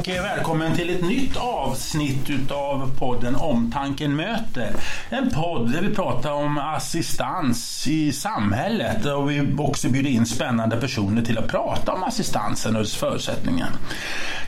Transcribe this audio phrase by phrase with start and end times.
[0.00, 4.72] och välkommen till ett nytt avsnitt utav podden Omtanken möter.
[5.10, 10.76] En podd där vi pratar om assistans i samhället och vi också bjuder in spännande
[10.76, 13.68] personer till att prata om assistansen och dess förutsättningar.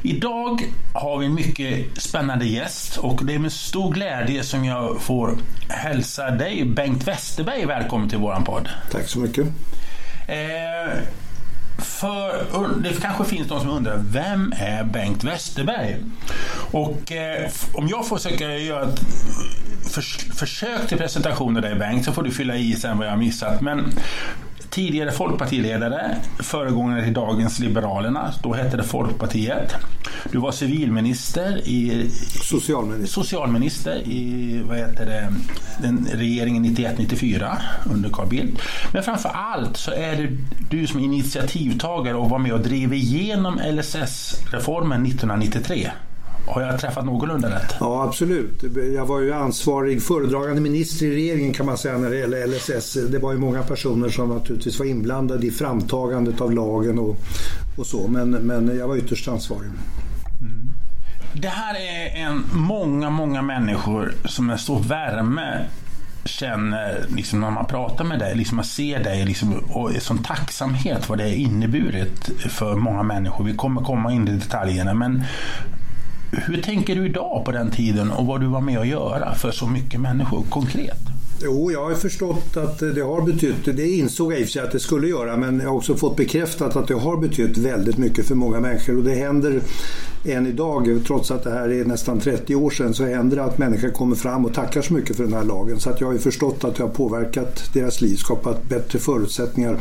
[0.02, 0.64] Idag
[0.94, 5.38] har vi en mycket spännande gäst och det är med stor glädje som jag får
[5.68, 8.68] hälsa dig Bengt Westerberg välkommen till våran podd.
[8.90, 9.46] Tack så mycket.
[10.26, 10.98] Eh,
[12.02, 15.96] för, det kanske finns de som undrar, vem är Bengt Westerberg?
[16.70, 19.00] Och eh, om jag får försöka göra ett
[19.90, 23.12] förs försök till presentation av dig Bengt, så får du fylla i sen vad jag
[23.12, 23.60] har missat.
[23.60, 23.92] Men
[24.72, 29.74] tidigare folkpartiledare, föregångare till dagens Liberalerna, då hette det Folkpartiet.
[30.32, 32.10] Du var civilminister i...
[32.42, 33.22] Socialminister.
[33.22, 35.32] Socialminister i, vad heter det,
[35.82, 37.56] den regeringen 91-94
[37.94, 38.62] under Carl Bildt.
[38.92, 40.28] Men framför allt så är det
[40.70, 45.90] du som initiativtagare och var med och drev igenom LSS-reformen 1993.
[46.46, 47.74] Har jag träffat någorlunda rätt?
[47.80, 48.64] Ja, absolut.
[48.94, 52.92] Jag var ju ansvarig föredragande minister i regeringen kan man säga när det gäller LSS.
[53.10, 57.16] Det var ju många personer som naturligtvis var inblandade i framtagandet av lagen och,
[57.76, 58.08] och så.
[58.08, 59.70] Men, men jag var ytterst ansvarig.
[60.40, 60.70] Mm.
[61.34, 65.66] Det här är en många, många människor som med stor värme
[66.24, 71.08] känner liksom när man pratar med dig, liksom man ser dig liksom, och som tacksamhet
[71.08, 73.44] vad det har inneburit för många människor.
[73.44, 75.24] Vi kommer komma in i detaljerna men
[76.32, 79.50] hur tänker du idag på den tiden och vad du var med att göra för
[79.50, 80.98] så mycket människor konkret?
[81.44, 84.62] Jo, jag har förstått att det har betytt, det insåg jag i och för sig
[84.62, 87.98] att det skulle göra, men jag har också fått bekräftat att det har betytt väldigt
[87.98, 88.96] mycket för många människor.
[88.96, 89.60] Och det händer
[90.24, 93.58] än idag, trots att det här är nästan 30 år sedan, så händer det att
[93.58, 95.80] människor kommer fram och tackar så mycket för den här lagen.
[95.80, 99.76] Så att jag har ju förstått att det har påverkat deras liv, skapat bättre förutsättningar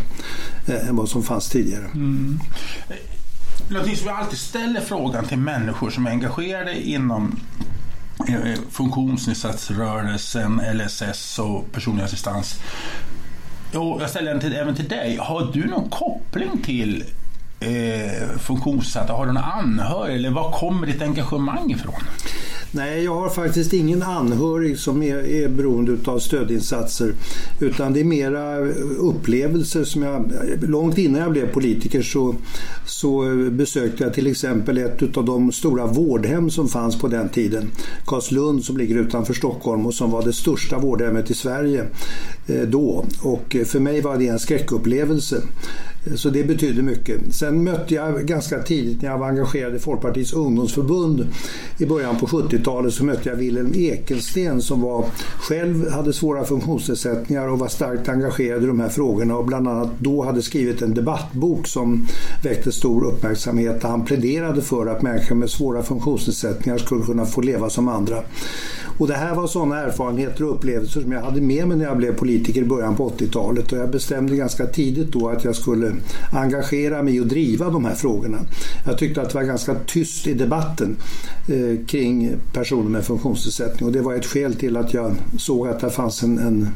[0.67, 1.85] eh, än vad som fanns tidigare.
[1.93, 2.39] Mm
[3.73, 7.39] någonting som jag alltid ställer frågan till människor som är engagerade inom
[8.27, 12.59] eh, eh funktionsnedsatsrörelsen, LSS och personlig assistans.
[13.73, 15.17] Och jag ställer den till, även till dig.
[15.21, 17.03] Har du någon koppling till
[17.59, 19.13] eh, funktionsnedsatta?
[19.13, 22.03] Har du någon anhörig eller var kommer ditt engagemang ifrån?
[22.73, 27.13] Nej, jag har faktiskt ingen anhörig som är, är beroende av stödinsatser.
[27.59, 28.59] Utan det är mera
[28.99, 30.31] upplevelser som jag...
[30.61, 32.35] Långt innan jag blev politiker så,
[32.85, 37.71] så besökte jag till exempel ett av de stora vårdhem som fanns på den tiden.
[38.05, 41.85] Karlslund som ligger utanför Stockholm och som var det största vårdhemmet i Sverige
[42.47, 43.05] eh, då.
[43.21, 45.41] Och eh, för mig var det en skräckupplevelse.
[46.15, 47.35] Så det betyder mycket.
[47.35, 51.27] Sen mötte jag ganska tidigt när jag var engagerad i Folkpartiets ungdomsförbund
[51.77, 55.05] i början på 70 90-talet så mötte jag Wilhelm Ekelsten som var,
[55.39, 59.89] själv hade svåra funktionsnedsättningar och var starkt engagerad i de här frågorna och bland annat
[59.99, 62.07] då hade skrivit en debattbok som
[62.43, 67.41] väckte stor uppmärksamhet där han pläderade för att människor med svåra funktionsnedsättningar skulle kunna få
[67.41, 68.23] leva som andra.
[69.01, 71.97] Och det här var sådana erfarenheter och upplevelser som jag hade med mig när jag
[71.97, 75.91] blev politiker i början på 80-talet och jag bestämde ganska tidigt då att jag skulle
[76.31, 78.37] engagera mig och driva de här frågorna.
[78.85, 80.97] Jag tyckte att det var ganska tyst i debatten
[81.47, 85.79] eh, kring personer med funktionsnedsättning och det var ett skäl till att jag såg att
[85.79, 86.69] det fanns en, en,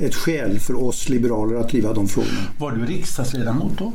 [0.00, 2.40] ett skäl för oss liberaler att driva de frågorna.
[2.58, 3.92] Var du riksdagsledamot då?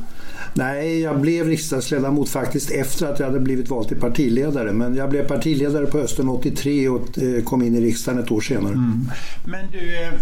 [0.54, 4.72] Nej, jag blev riksdagsledamot faktiskt efter att jag hade blivit vald till partiledare.
[4.72, 8.42] Men jag blev partiledare på hösten 83 och eh, kom in i riksdagen ett år
[8.42, 8.74] senare.
[8.74, 9.10] Mm.
[9.46, 10.14] Men du, eh,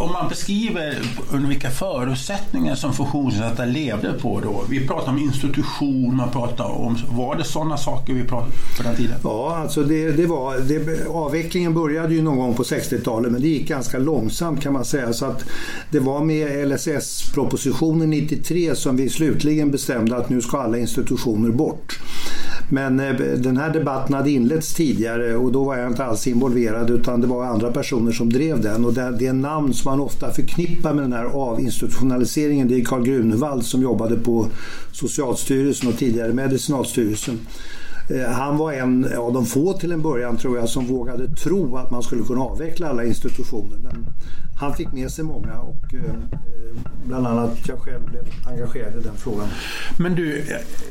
[0.00, 0.98] om man beskriver
[1.32, 4.64] under vilka förutsättningar som funktionsnedsatta levde på då.
[4.70, 8.96] Vi pratar om institution, man pratar om, var det sådana saker vi pratade på den
[8.96, 9.16] tiden?
[9.24, 13.48] Ja, alltså det, det var, det, avvecklingen började ju någon gång på 60-talet men det
[13.48, 15.12] gick ganska långsamt kan man säga.
[15.12, 15.44] Så att
[15.90, 22.00] det var med LSS-propositionen 93 som vi slutligen bestämde att nu ska alla institutioner bort.
[22.70, 26.90] Men eh, den här debatten hade inletts tidigare och då var jag inte alls involverad
[26.90, 28.84] utan det var andra personer som drev den.
[28.84, 33.02] Och det, det namn som man ofta förknippar med den här avinstitutionaliseringen det är Karl
[33.02, 34.46] Grunewald som jobbade på
[34.92, 37.38] Socialstyrelsen och tidigare Medicinalstyrelsen.
[38.10, 41.76] Eh, han var en av de få till en början tror jag som vågade tro
[41.76, 43.78] att man skulle kunna avveckla alla institutioner.
[43.82, 44.06] Men
[44.60, 46.14] han fick med sig många och eh,
[47.06, 49.46] bland annat jag själv blev engagerad i den frågan.
[49.98, 50.44] Men du,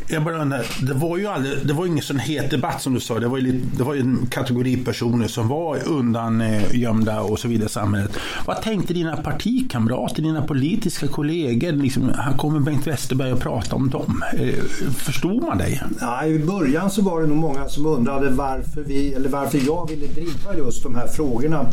[0.08, 3.00] jag bara undrar, det var ju aldrig, det var ingen sån het debatt som du
[3.00, 3.20] sa.
[3.20, 7.40] Det var ju, det var ju en kategori personer som var undan eh, gömda och
[7.40, 8.18] så vidare i samhället.
[8.46, 11.72] Vad tänkte dina partikamrater, dina politiska kollegor?
[11.72, 14.24] Liksom, här kommer Bengt Westerberg och prata om dem.
[14.34, 14.64] Eh,
[14.94, 15.84] förstod man dig?
[16.00, 19.90] Ja, I början så var det nog många som undrade varför, vi, eller varför jag
[19.90, 21.66] ville driva just de här frågorna.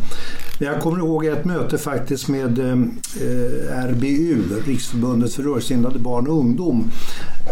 [0.59, 6.39] Jag kommer ihåg ett möte faktiskt med eh, eh RBU, Riksförbundet för rörelsehindrade barn och
[6.39, 6.91] ungdom,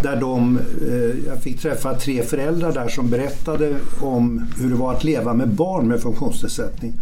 [0.03, 4.93] där de, eh, jag fick träffa tre föräldrar där som berättade om hur det var
[4.93, 6.93] att leva med barn med funktionsnedsättning.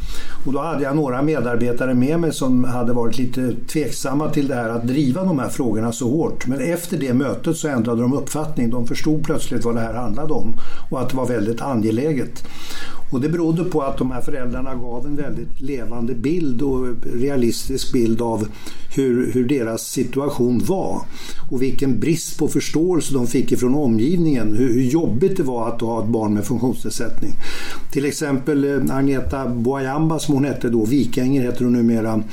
[0.46, 4.56] Och då hade jag några medarbetare med mig som hade varit lite tveksamma till det
[4.56, 6.48] här att driva de här frågorna så hårt.
[6.48, 8.70] Men efter det mötet så ändrade de uppfattning.
[8.70, 10.54] De förstod plötsligt vad det här handlade om
[10.92, 12.44] och att det var väldigt angeläget.
[13.12, 17.94] Och det berodde på att de här föräldrarna gav en väldigt levande bild och realistisk
[17.94, 18.48] bild av
[18.96, 21.02] hur, hur deras situation var.
[21.52, 22.83] Och vilken brist på förståelse
[23.14, 24.56] de fick ifrån omgivningen.
[24.56, 27.32] Hur, hur jobbigt det var att ha ett barn med funktionsnedsättning.
[27.92, 32.24] Till exempel eh, Agneta Boajamba som hon hette då, Vikänger heter hon numera.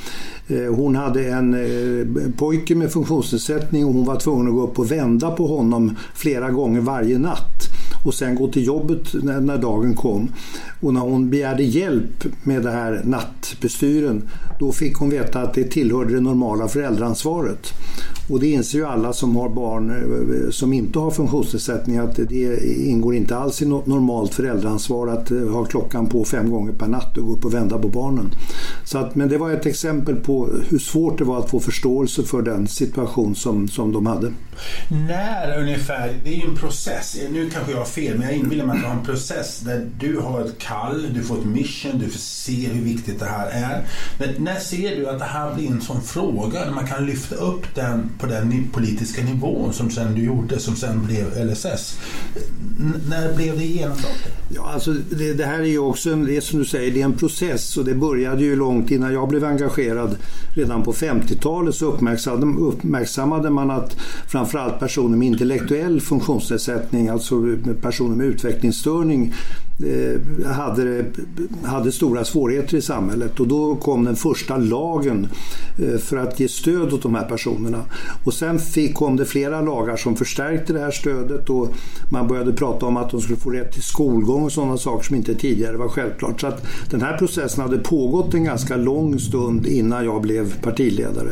[0.47, 4.79] Eh, hon hade en eh, pojke med funktionsnedsättning och hon var tvungen att gå upp
[4.79, 7.70] och vända på honom flera gånger varje natt
[8.05, 10.31] och sen gå till jobbet när, när dagen kom.
[10.79, 15.63] Och när hon begärde hjälp med det här nattbestyren då fick hon veta att det
[15.63, 17.73] tillhörde det normala föräldraansvaret.
[18.29, 22.65] Och det inser ju alla som har barn eh, som inte har funktionsnedsättning att det
[22.85, 26.87] ingår inte alls i något normalt föräldraansvar att eh, ha klockan på fem gånger per
[26.87, 28.31] natt och gå upp och vända på barnen.
[28.85, 32.23] Så att, men det var ett exempel på hur svårt det var att få förståelse
[32.23, 34.31] för den situation som, som de hade.
[34.89, 38.75] När ungefär, det är ju en process, nu kanske jag fel men jag inbillar mig
[38.75, 42.09] att du har en process där du har ett kall, du får ett mission, du
[42.09, 43.85] får se hur viktigt det här är.
[44.17, 47.35] Men när ser du att det här blir en sån fråga där man kan lyfta
[47.35, 51.99] upp den på den politiska nivån som sen du gjorde, som sen blev LSS.
[52.79, 54.40] N när blev det genombrottet?
[54.55, 57.05] Ja, alltså det, det, här är ju också en, det som du säger, det är
[57.05, 60.15] en process och det började ju långt innan jag blev engagerad.
[60.55, 68.15] Redan på 50-talet så uppmärksammade, uppmärksammade man att framförallt personer med intellektuell funktionsnedsättning, alltså personer
[68.15, 69.33] med utvecklingsstörning,
[69.83, 71.05] Eh, hade,
[71.63, 75.27] hade stora svårigheter i samhället och då kom den första lagen
[75.79, 77.83] eh, för att ge stöd åt de här personerna.
[78.25, 81.73] Och sen fick, kom det flera lagar som förstärkte det här stödet och
[82.11, 85.15] man började prata om att de skulle få rätt till skolgång och sådana saker som
[85.15, 86.41] inte tidigare var självklart.
[86.41, 91.29] Så att den här processen hade pågått en ganska lång stund innan jag blev partiledare.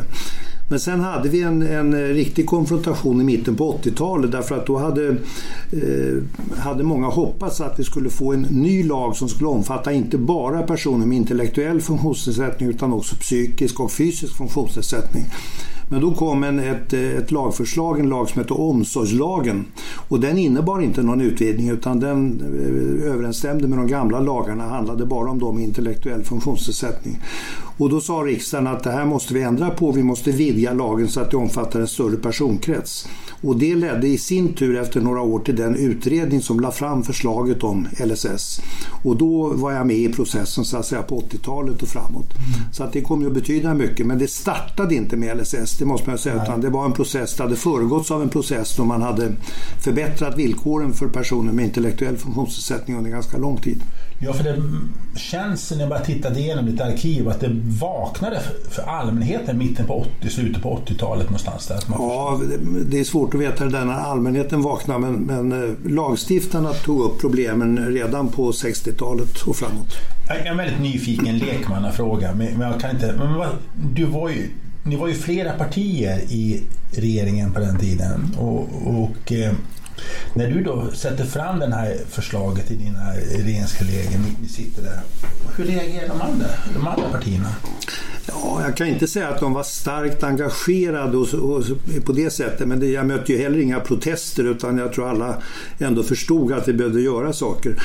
[0.69, 4.77] Men sen hade vi en, en riktig konfrontation i mitten på 80-talet därför att då
[4.77, 5.07] hade,
[5.71, 10.17] eh, hade många hoppats att vi skulle få en ny lag som skulle omfatta inte
[10.17, 15.25] bara personer med intellektuell funktionsnedsättning utan också psykisk och fysisk funktionsnedsättning.
[15.91, 19.65] Men då kom en, ett, ett lagförslag, en lag som heter omsorgslagen.
[20.07, 25.05] Och den innebar inte någon utvidgning utan den eh, överensstämde med de gamla lagarna, handlade
[25.05, 27.19] bara om de med intellektuell funktionsnedsättning.
[27.79, 31.07] Och då sa riksdagen att det här måste vi ändra på, vi måste vidga lagen
[31.07, 33.07] så att det omfattar en större personkrets.
[33.41, 37.03] Och det ledde i sin tur efter några år till den utredning som la fram
[37.03, 38.61] förslaget om LSS.
[39.03, 42.27] Och då var jag med i processen så att säga på 80-talet och framåt.
[42.35, 42.73] Mm.
[42.73, 44.05] Så att det kommer att betyda mycket.
[44.05, 46.35] Men det startade inte med LSS, det måste man säga.
[46.35, 46.43] Nej.
[46.43, 49.31] Utan det var en process, det hade föregåtts av en process då man hade
[49.83, 53.81] förbättrat villkoren för personer med intellektuell funktionsnedsättning under ganska lång tid.
[54.21, 54.61] Ja, för det
[55.19, 57.49] känns när jag bara tittade igenom ditt arkiv att det
[57.79, 61.79] vaknade för allmänheten mitten på 80, slutet på 80-talet någonstans där.
[61.89, 62.41] Ja,
[62.85, 67.21] det är svårt att veta det när allmänheten vaknade men, men eh, lagstiftarna tog upp
[67.21, 69.93] problemen redan på 60-talet och framåt.
[70.27, 73.13] Jag är en väldigt nyfiken lekmannafråga, men jag kan inte...
[73.17, 73.49] Men
[73.93, 74.49] du var ju,
[74.83, 79.53] ni var ju flera partier i regeringen på den tiden och, och eh,
[80.33, 83.13] när du då sätter fram det här förslaget till dina
[83.45, 84.99] regeringskollegor, ni sitter där,
[85.57, 87.49] hur reagerar de andra, de andra partierna?
[88.27, 91.63] Ja, jag kan inte säga att de var starkt engagerade och, och,
[92.05, 95.35] på det sättet, men det, jag mötte ju heller inga protester utan jag tror alla
[95.79, 97.75] ändå förstod att vi behövde göra saker.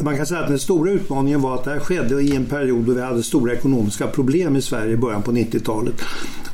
[0.00, 2.84] Man kan säga att den stora utmaningen var att det här skedde i en period
[2.84, 5.94] då vi hade stora ekonomiska problem i Sverige i början på 90-talet.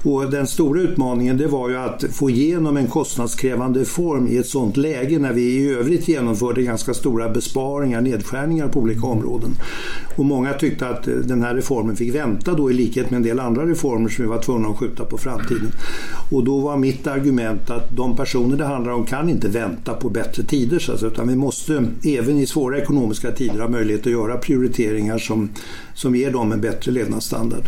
[0.02, 4.46] Och den stora utmaningen det var ju att få igenom en kostnadskrävande reform i ett
[4.46, 9.50] sådant läge när vi i övrigt genomförde ganska stora besparingar, nedskärningar på olika områden.
[10.16, 13.40] Och många tyckte att den här reformen fick vänta då i likhet med en del
[13.40, 15.72] andra reformer som vi var tvungna att skjuta på framtiden.
[16.30, 20.08] Och då var mitt argument att de personer det handlar om kan inte vänta på
[20.08, 24.12] bättre tider så att, utan vi måste även i svåra ekonomiska tider ha möjlighet att
[24.12, 25.48] göra prioriteringar som,
[25.94, 27.62] som ger dem en bättre levnadsstandard.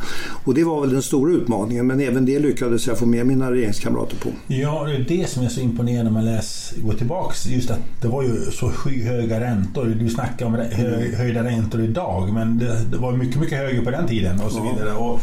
[0.45, 3.52] Och det var väl den stora utmaningen men även det lyckades jag få med mina
[3.52, 4.29] regeringskamrater på.
[4.47, 7.47] Ja, det är det som är så imponerande när man läser, går tillbaks.
[7.47, 9.97] Just att det var ju så skyhöga räntor.
[10.00, 10.55] Du snackar om
[11.17, 14.59] höjda räntor idag men det, det var mycket, mycket högre på den tiden och så
[14.59, 14.73] ja.
[14.73, 14.95] vidare.
[14.95, 15.21] Och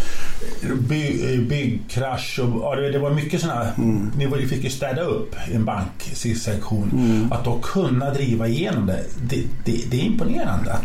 [0.89, 3.73] by, byggkrasch och ja, det, det, var mycket sådana...
[3.77, 4.11] Mm.
[4.17, 6.91] Ni fick ju städa upp en banksektion.
[6.93, 7.31] Mm.
[7.31, 10.75] Att då kunna driva igenom det, det, det, det är imponerande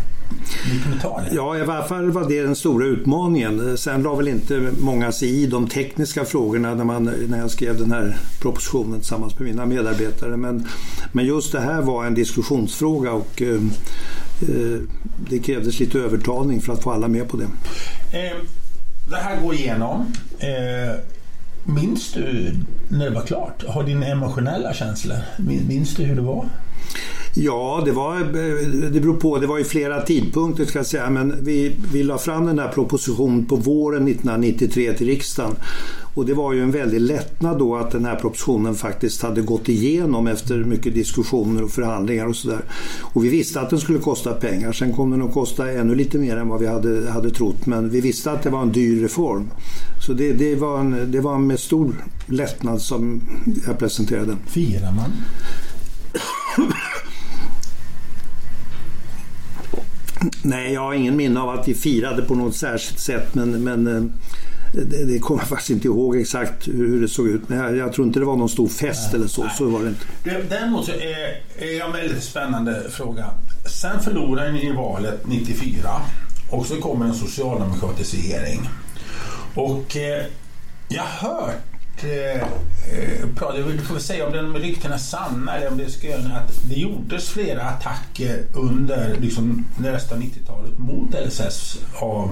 [1.32, 3.78] Ja, i alla fall var det den stora utmaningen.
[3.78, 7.78] Sen la väl inte många sig i de tekniska frågorna när, man, när jag skrev
[7.78, 10.36] den här propositionen tillsammans med mina medarbetare.
[10.36, 10.68] Men,
[11.12, 14.80] men just det här var en diskussionsfråga och eh, eh
[15.30, 17.44] det krävdes lite övertalning för att få alla med på det.
[18.18, 18.36] Eh,
[19.10, 20.12] det här går igenom.
[20.38, 20.94] Eh,
[21.64, 22.54] minns du
[22.88, 23.64] när det var klart?
[23.68, 25.16] Har din emotionella känslor,
[25.68, 26.48] minns du hur det var?
[27.36, 28.18] Ja, det, var,
[28.90, 29.38] det beror på.
[29.38, 31.10] Det var ju flera tidpunkter ska jag säga.
[31.10, 35.56] Men vi, vi la fram den här propositionen på våren 1993 till riksdagen.
[36.14, 39.68] Och det var ju en väldig lättnad då att den här propositionen faktiskt hade gått
[39.68, 42.60] igenom efter mycket diskussioner och förhandlingar och sådär.
[43.00, 44.72] Och vi visste att den skulle kosta pengar.
[44.72, 47.66] Sen kom den att kosta ännu lite mer än vad vi hade, hade trott.
[47.66, 49.50] Men vi visste att det var en dyr reform.
[50.06, 51.94] Så det, det, var, en, det var med stor
[52.26, 53.20] lättnad som
[53.66, 54.38] jag presenterade den.
[54.46, 55.10] Firar man?
[60.42, 63.86] Nej, jag har ingen minne av att vi firade på något särskilt sätt men, men
[63.86, 64.02] eh,
[64.74, 67.48] det, det kommer jag faktiskt inte ihåg exakt hur det såg ut.
[67.48, 69.42] Men jag, jag tror inte det var någon stor fest nej, eller så.
[69.42, 69.52] Nej.
[69.58, 70.04] Så var det inte.
[70.48, 73.30] Däremot så är, är en väldigt spännande fråga.
[73.66, 76.00] Sen förlorade ni valet 94
[76.50, 78.68] och så kommer en socialdemokratisk regering.
[79.54, 80.24] Och eh,
[80.88, 81.73] jag har hört
[82.04, 86.38] eh, eh du får säga om den ryktena är sanna eller om det är skröna,
[86.38, 92.30] att det gjordes flera attacker under liksom, nästa 90-talet mot LSS av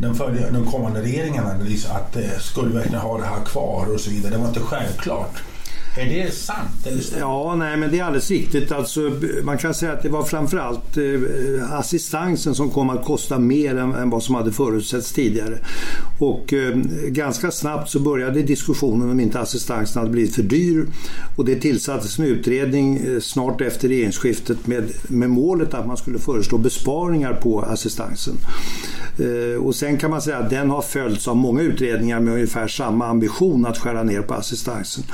[0.00, 1.54] den, för, de kommande regeringarna.
[1.62, 4.32] Liksom, att eh, skulle verkligen ha det här kvar och så vidare.
[4.32, 5.42] Det var inte självklart.
[5.98, 6.86] Är det sant?
[6.86, 8.72] Eller ja, nej men det är alldeles riktigt.
[8.72, 9.00] Alltså,
[9.42, 13.94] man kan säga att det var framförallt eh, assistansen som kom att kosta mer än,
[13.94, 15.58] än vad som hade förutsetts tidigare.
[16.20, 16.76] Och eh,
[17.08, 20.86] ganska snabbt så började diskussionen om inte assistansen hade blivit för dyr.
[21.36, 26.18] Och det tillsattes en utredning eh, snart efter regeringsskiftet med, med målet att man skulle
[26.18, 28.34] föreslå besparingar på assistansen.
[29.18, 32.68] Eh, och sen kan man säga att den har följts av många utredningar med ungefär
[32.68, 35.04] samma ambition att skära ner på assistansen.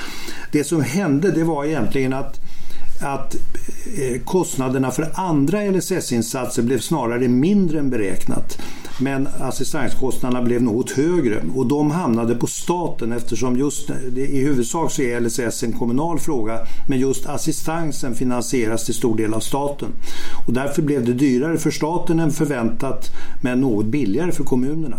[0.53, 2.41] Det som hände det var egentligen att
[3.03, 8.59] att eh, kostnaderna för andra LSS-insatser blev snarare mindre än beräknat.
[8.99, 15.03] Men assistanskostnaderna blev något högre och de hamnade på staten eftersom just i huvudsak så
[15.03, 16.59] är LSS en kommunal fråga
[16.89, 19.89] men just assistansen finansieras till stor del av staten.
[20.47, 23.11] Och därför blev det dyrare för staten än förväntat
[23.43, 24.97] men något billigare för kommunerna.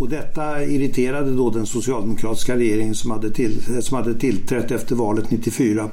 [0.00, 5.30] Och detta irriterade då den socialdemokratiska regeringen som hade, till, som hade tillträtt efter valet
[5.30, 5.90] 94.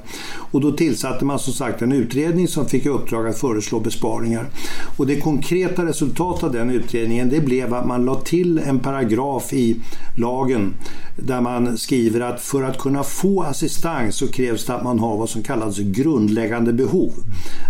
[0.50, 4.48] Och då tillsatte man som sagt en utredning som fick i uppdrag att föreslå besparingar.
[4.96, 9.52] Och det konkreta resultatet av den utredningen det blev att man la till en paragraf
[9.52, 9.76] i
[10.16, 10.74] lagen
[11.16, 15.16] där man skriver att för att kunna få assistans så krävs det att man har
[15.16, 17.12] vad som kallas grundläggande behov.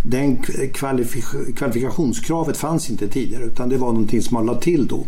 [0.05, 0.37] Den
[0.75, 1.25] kvalifik
[1.57, 5.05] kvalifikationskravet fanns inte tidigare utan det var någonting som man la till då.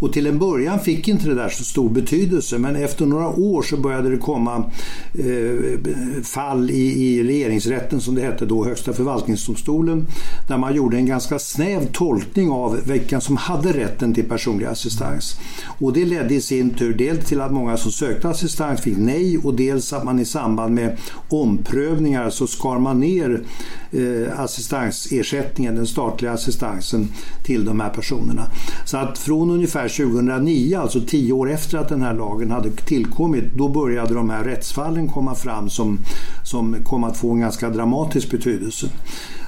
[0.00, 3.28] Och till en början början fick inte det där så stor betydelse men efter några
[3.28, 4.70] år så började det komma
[5.18, 10.06] Eh, fall i, i regeringsrätten som det hette då, Högsta förvaltningsdomstolen,
[10.48, 15.40] där man gjorde en ganska snäv tolkning av vilka som hade rätten till personlig assistans.
[15.80, 19.38] Och det ledde i sin tur dels till att många som sökte assistans fick nej
[19.38, 20.96] och dels att man i samband med
[21.28, 23.42] omprövningar så skar man ner
[23.92, 27.08] eh, assistansersättningen, den statliga assistansen
[27.44, 28.42] till de här personerna.
[28.84, 33.44] Så att från ungefär 2009, alltså tio år efter att den här lagen hade tillkommit,
[33.56, 35.98] då började de här rättsfallen komma fram som,
[36.44, 38.90] som kom att få en ganska dramatisk betydelse.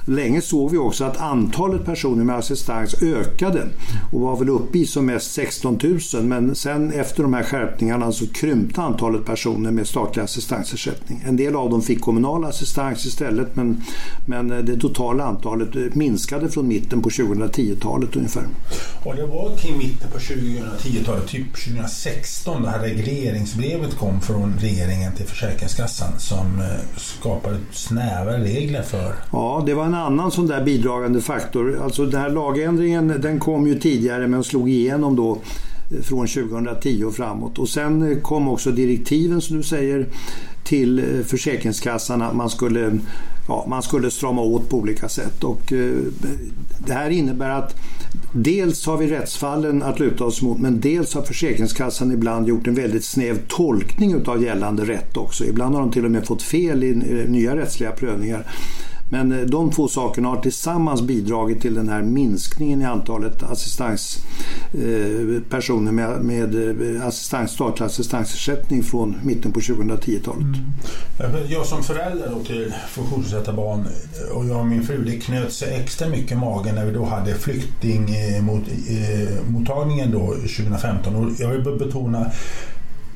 [0.07, 3.67] Länge såg vi också att antalet personer med assistans ökade
[4.11, 5.79] och var väl uppe i som mest 16
[6.13, 11.23] 000 men sen efter de här skärpningarna så krympte antalet personer med statlig assistansersättning.
[11.27, 13.81] En del av dem fick kommunal assistans istället men,
[14.27, 18.43] men det totala antalet minskade från mitten på 2010-talet ungefär.
[19.03, 25.11] Och det var kring mitten på 2010-talet, typ 2016, det här regleringsbrevet kom från regeringen
[25.15, 29.15] till Försäkringskassan som eh, skapade snäva regler för...
[29.31, 31.79] Ja, det var en en annan sån där bidragande faktor.
[31.83, 35.37] Alltså den här lagändringen den kom ju tidigare men slog igenom då
[35.91, 37.59] eh, från 2010 och framåt.
[37.59, 40.07] Och sen eh, kom också direktiven som du säger
[40.63, 42.97] till eh, Försäkringskassan att man skulle,
[43.47, 45.43] ja, man skulle strama åt på olika sätt.
[45.43, 45.95] Och, eh,
[46.87, 47.75] det här innebär att
[48.33, 52.75] dels har vi rättsfallen att luta oss mot men dels har Försäkringskassan ibland gjort en
[52.75, 55.45] väldigt snäv tolkning av gällande rätt också.
[55.45, 56.95] Ibland har de till och med fått fel i
[57.27, 58.45] nya rättsliga prövningar.
[59.09, 65.87] Men eh, de två sakerna har tillsammans bidragit till den här minskningen i antalet assistanspersoner
[65.87, 66.55] eh, med, med
[66.95, 70.41] eh, assistans, statlig assistansersättning från mitten på 2010-talet.
[70.41, 70.63] Mm.
[71.49, 73.87] Jag som förälder då till funktionsnedsatta barn
[74.33, 77.05] och jag och min fru, det knöt sig extra mycket i magen när vi då
[77.05, 81.15] hade flyktingmottagningen då 2015.
[81.15, 82.31] Och jag vill betona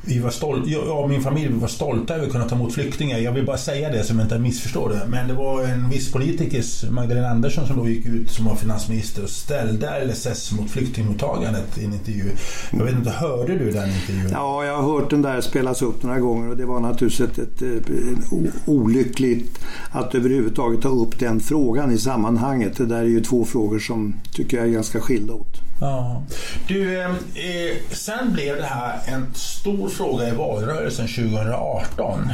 [0.02, 2.74] vi var stolta, jag och min familj vi var stolta över att kunna ta emot
[2.74, 3.18] flyktingar.
[3.18, 5.02] Jag vill bara säga det så jag inte missförstår det.
[5.08, 9.24] Men det var en viss politiker, Magdalena Andersson, som då gick ut som var finansminister
[9.24, 12.32] och ställde LSS mot flyktingmottagandet i en intervju.
[12.72, 14.30] Jag vet inte, hörde du den intervjun?
[14.32, 17.38] Ja, jag har hört den där spelas upp några gånger och det var naturligtvis ett,
[17.38, 19.60] ett, ett olyckligt
[19.92, 22.78] att överhuvudtaget ta upp den frågan i sammanhanget.
[22.78, 25.69] Det där är ju två frågor som tycker jag är ganska skilda åt.
[25.82, 26.22] Ja.
[26.68, 32.32] Du, ehm, eh, sen blev det här en stor fråga i valrörelsen 2018.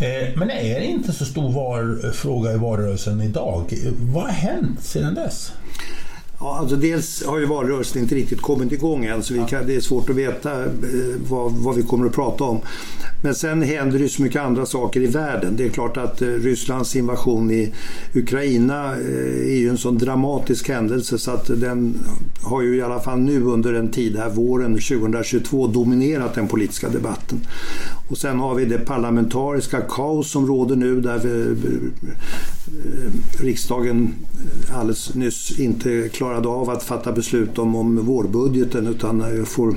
[0.00, 3.74] Eh, men är det inte så stor var, fråga i valrörelsen idag?
[3.98, 5.52] Vad har hänt sedan dess?
[6.44, 9.80] Ja, alltså dels har ju valrörelsen inte riktigt kommit igång än så kan, det är
[9.80, 10.70] svårt att veta eh,
[11.28, 12.60] vad, vad, vi kommer att prata om.
[13.22, 15.56] Men sen händer det så mycket andra saker i världen.
[15.56, 17.72] Det är klart att eh, Rysslands invasion i
[18.14, 21.94] Ukraina eh, är ju en sån dramatisk händelse så att den
[22.42, 26.88] har ju i alla fall nu under en tid här våren 2022 dominerat den politiska
[26.88, 27.40] debatten.
[28.12, 31.56] Och sen har vi det parlamentariska kaos som råder nu där vi,
[33.40, 34.14] riksdagen
[34.72, 39.74] alldeles nyss inte klarade av att fatta beslut om, om vårbudgeten utan får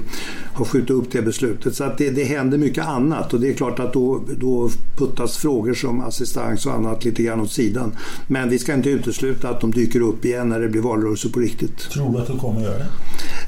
[0.55, 1.75] ha skjutit upp det beslutet.
[1.75, 5.37] Så att det, det händer mycket annat och det är klart att då, då puttas
[5.37, 7.91] frågor som assistans och annat lite grann åt sidan.
[8.27, 11.39] Men vi ska inte utesluta att de dyker upp igen när det blir valrörelse på
[11.39, 11.77] riktigt.
[11.77, 12.87] Tror du att de kommer att göra det?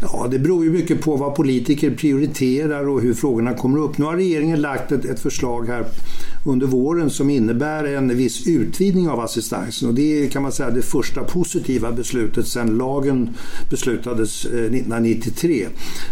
[0.01, 3.97] Ja, det beror ju mycket på vad politiker prioriterar och hur frågorna kommer upp.
[3.97, 5.85] Nu har regeringen lagt ett, ett förslag här
[6.45, 9.89] under våren som innebär en viss utvidgning av assistansen.
[9.89, 13.29] Och det är kan man säga det första positiva beslutet sedan lagen
[13.69, 15.67] beslutades eh, 1993.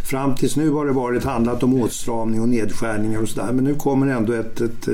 [0.05, 3.51] Fram tills nu har det varit handlat om åtstramning och nedskärningar och sådär.
[3.53, 4.93] Men nu kommer ändå ett, ett eh,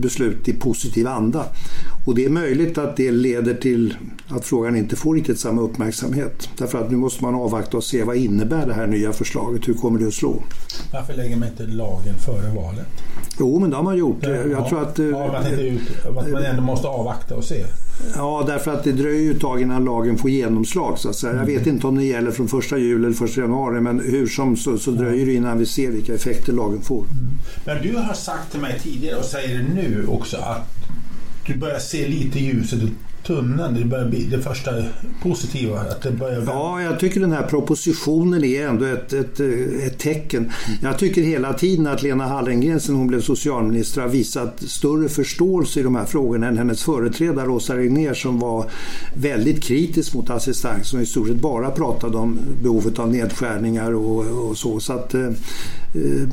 [0.00, 1.44] beslut i positiv anda.
[2.06, 3.96] Och det är möjligt att det leder till
[4.28, 6.48] att frågan inte får riktigt samma uppmärksamhet.
[6.58, 9.68] Därför att nu måste man avvakta och se vad innebär det här nya förslaget?
[9.68, 10.42] Hur kommer det att slå?
[10.92, 12.86] Varför lägger man inte lagen före valet?
[13.38, 14.18] Jo, men det har man gjort.
[14.22, 17.64] Jag ja, tror att, ja, man, ut, att man ändå måste avvakta och se.
[18.16, 20.98] Ja, därför att det dröjer ju ett tag innan lagen får genomslag.
[20.98, 21.34] Så att säga.
[21.34, 24.56] Jag vet inte om det gäller från 1 juli eller 1 januari men hur som
[24.56, 27.04] så, så dröjer det innan vi ser vilka effekter lagen får.
[27.04, 27.38] Mm.
[27.64, 30.81] Men du har sagt till mig tidigare och säger det nu också att
[31.46, 32.80] du börjar se lite ljuset
[33.26, 34.70] tunneln, det börjar bli det första
[35.22, 35.80] positiva?
[35.80, 36.42] Att det börjar...
[36.46, 39.40] Ja, jag tycker den här propositionen är ändå ett, ett,
[39.86, 40.52] ett tecken.
[40.82, 45.80] Jag tycker hela tiden att Lena Hallengren sen hon blev socialminister har visat större förståelse
[45.80, 48.70] i de här frågorna än hennes företrädare Åsa Regnér som var
[49.16, 54.48] väldigt kritisk mot assistans som i stort sett bara pratade om behovet av nedskärningar och,
[54.50, 54.80] och så.
[54.80, 55.30] så att, eh,
[55.94, 56.28] Eh,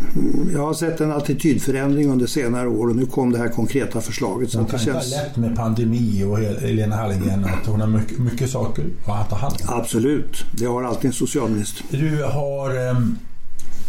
[0.54, 4.52] jag har sett en attitydförändring under senare år och nu kom det här konkreta förslaget.
[4.52, 5.06] Så det kan känns...
[5.06, 6.40] inte lätt med pandemi och
[6.80, 9.80] Helena Hallengren att hon har mycket, mycket saker att ta hand om.
[9.80, 11.86] Absolut, det har alltid en socialminister.
[11.90, 13.18] Du har ehm,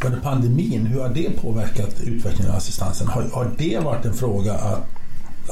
[0.04, 3.06] under pandemin, hur har det påverkat utvecklingen av assistansen?
[3.08, 4.99] Har, har det varit en fråga att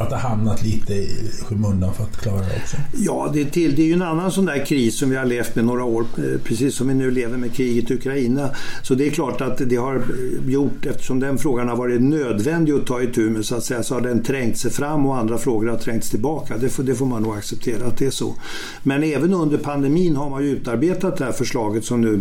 [0.01, 2.77] att det hamnat lite i skymundan för att klara det också?
[2.97, 5.25] Ja, det är, till, det är ju en annan sån där kris som vi har
[5.25, 8.51] levt med några år, eh, precis som vi nu lever med kriget i Ukraina.
[8.83, 10.03] Så det är klart att det har
[10.47, 13.95] gjort, eftersom den frågan har varit nödvändig att ta itu med så att säga, så
[13.95, 16.57] har den trängt sig fram och andra frågor har trängts tillbaka.
[16.57, 18.35] Det får, det får man nog acceptera att det är så.
[18.83, 22.21] Men även under pandemin har man ju utarbetat det här förslaget som nu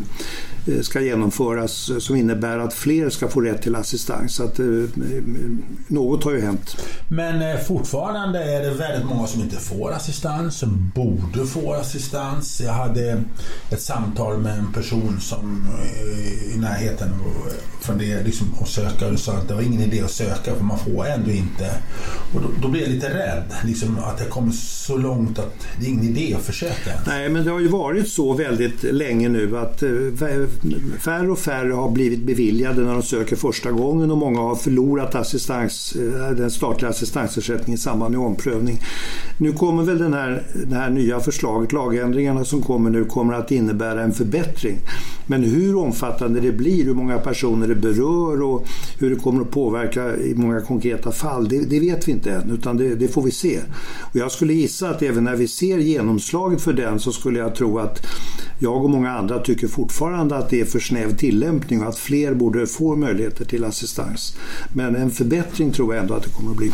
[0.67, 4.35] eh, ska genomföras som innebär att fler ska få rätt till assistans.
[4.35, 4.65] Så att, eh,
[5.87, 6.77] något har ju hänt.
[7.09, 12.61] Men fortfarande är det väldigt många som inte får assistans, som borde få assistans.
[12.61, 13.23] Jag hade
[13.71, 19.19] ett samtal med en person som eh, i närheten eh, funderade liksom att söka och
[19.19, 21.71] sa att det var ingen idé att söka för man får ändå inte.
[22.33, 25.85] Och då, då blev jag lite rädd, liksom, att det kommer så långt att det
[25.85, 26.91] är ingen idé att försöka.
[27.07, 29.89] Nej, men det har ju varit så väldigt länge nu att eh,
[30.99, 35.15] färre och färre har blivit beviljade när de söker första gången och många har förlorat
[35.15, 35.93] assistans,
[36.37, 38.79] den statliga assistansersättningen ersättning i samband med omprövning.
[39.37, 43.51] Nu kommer väl den här, det här nya förslaget, lagändringarna som kommer nu, kommer att
[43.51, 44.77] innebära en förbättring.
[45.27, 48.67] Men hur omfattande det blir, hur många personer det berör och
[48.99, 52.51] hur det kommer att påverka i många konkreta fall, det, det vet vi inte än,
[52.51, 53.59] utan det, det, får vi se.
[54.01, 57.55] Och jag skulle gissa att även när vi ser genomslaget för den så skulle jag
[57.55, 58.05] tro att
[58.59, 62.33] jag och många andra tycker fortfarande att det är för snäv tillämpning och att fler
[62.33, 64.37] borde få möjligheter till assistans.
[64.73, 66.71] Men en förbättring tror jag ändå att det kommer att bli.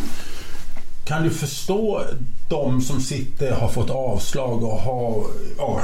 [1.04, 2.02] Kan du förstå
[2.48, 5.24] de som sitter har fått avslag och har
[5.58, 5.80] ja,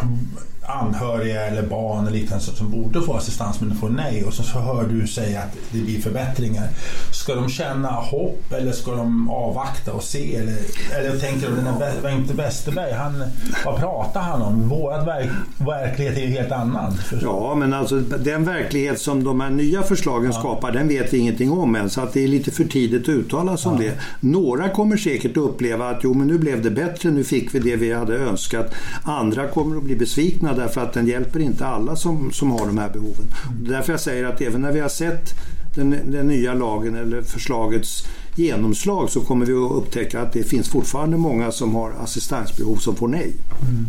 [0.70, 4.85] anhöriga eller barn eller liknande som borde få assistans men får nej och så hör
[4.85, 6.68] du säga att det blir förbättringar.
[7.12, 10.37] Ska de känna hopp eller ska de avvakta och se?
[10.37, 10.56] Eller,
[10.98, 13.22] eller tänker du, den Bengt Westerberg, han,
[13.64, 14.68] vad pratar han om?
[14.68, 16.96] Vår verk, verklighet är ju helt annan.
[17.22, 20.38] Ja, men alltså den verklighet som de här nya förslagen ja.
[20.38, 21.90] skapar, den vet vi ingenting om än.
[21.90, 23.72] Så att det är lite för tidigt att uttala sig ja.
[23.72, 23.92] om det.
[24.20, 27.59] Några kommer säkert att uppleva att jo, men nu blev det bättre, nu fick vi
[27.59, 28.74] det vi hade önskat.
[29.04, 32.79] Andra kommer att bli besvikna därför att den hjälper inte alla som, som har de
[32.79, 33.35] här behoven.
[33.61, 35.35] Det är Därför jag säger att även när vi har sett
[35.75, 40.68] den, den nya lagen eller förslagets genomslag så kommer vi att upptäcka att det finns
[40.68, 43.33] fortfarande många som har assistansbehov som får nej.
[43.62, 43.87] Mm.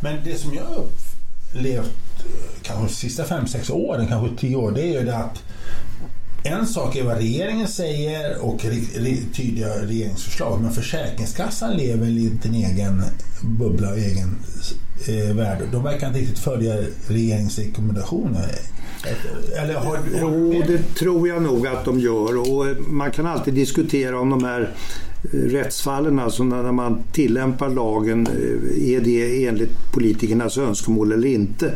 [0.00, 1.86] Men det som jag upplevt
[2.18, 5.42] eh, kanske de sista fem sex åren, kanske 10 år, det är ju det att
[6.42, 8.60] en sak är vad regeringen säger och
[9.32, 13.02] tydliga regeringsförslag men Försäkringskassan lever i en egen
[13.42, 14.36] bubbla och egen
[15.06, 15.58] eh, värld.
[15.72, 16.74] De verkar inte riktigt följa
[17.06, 18.48] regeringsrekommendationer.
[19.56, 23.54] Eller har, jo, det tror jag nog att de gör och eh, man kan alltid
[23.54, 24.74] diskutera om de här
[25.32, 31.74] eh, rättsfallen, alltså när man tillämpar lagen, eh, är det enligt politikernas önskemål eller inte?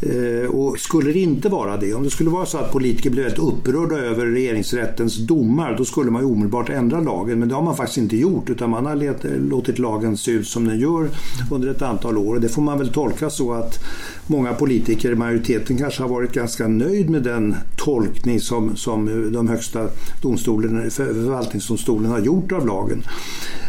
[0.00, 3.24] Eh, och skulle det inte vara det, om det skulle vara så att politiker blev
[3.24, 7.38] väldigt upprörda över regeringsrättens domar, då skulle man ju omedelbart ändra lagen.
[7.38, 10.68] Men det har man faktiskt inte gjort, utan man har låtit lagen se ut som
[10.68, 11.08] den gör
[11.50, 12.34] under ett antal år.
[12.34, 13.84] Och det får man väl tolka så att
[14.26, 19.88] många politiker, majoriteten kanske har varit ganska nöjd med den tolkning som, som de högsta
[20.22, 23.02] domstolen, förvaltningsdomstolen har gjort av lagen.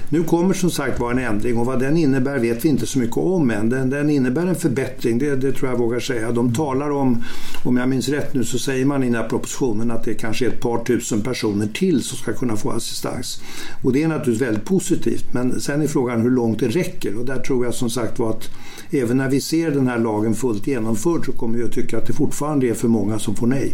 [0.09, 2.99] Nu kommer som sagt vara en ändring och vad den innebär vet vi inte så
[2.99, 3.69] mycket om än.
[3.69, 6.31] Den, den innebär en förbättring, det, det, tror jag vågar säga.
[6.31, 7.23] De talar om,
[7.63, 10.45] om jag minns rätt nu, så säger man i den här propositionen att det kanske
[10.45, 13.41] är ett par tusen personer till som ska kunna få assistans.
[13.83, 17.25] Och det är naturligtvis väldigt positivt, men sen är frågan hur långt det räcker och
[17.25, 18.49] där tror jag som sagt var att
[18.91, 22.07] även när vi ser den här lagen fullt genomförd så kommer vi att tycka att
[22.07, 23.73] det fortfarande är för många som får nej.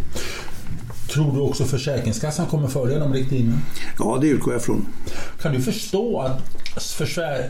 [1.14, 3.58] Tror du också Försäkringskassan kommer följa de riktlinjerna?
[4.00, 4.86] Ja, det utgår jag från.
[5.42, 6.42] Kan du förstå att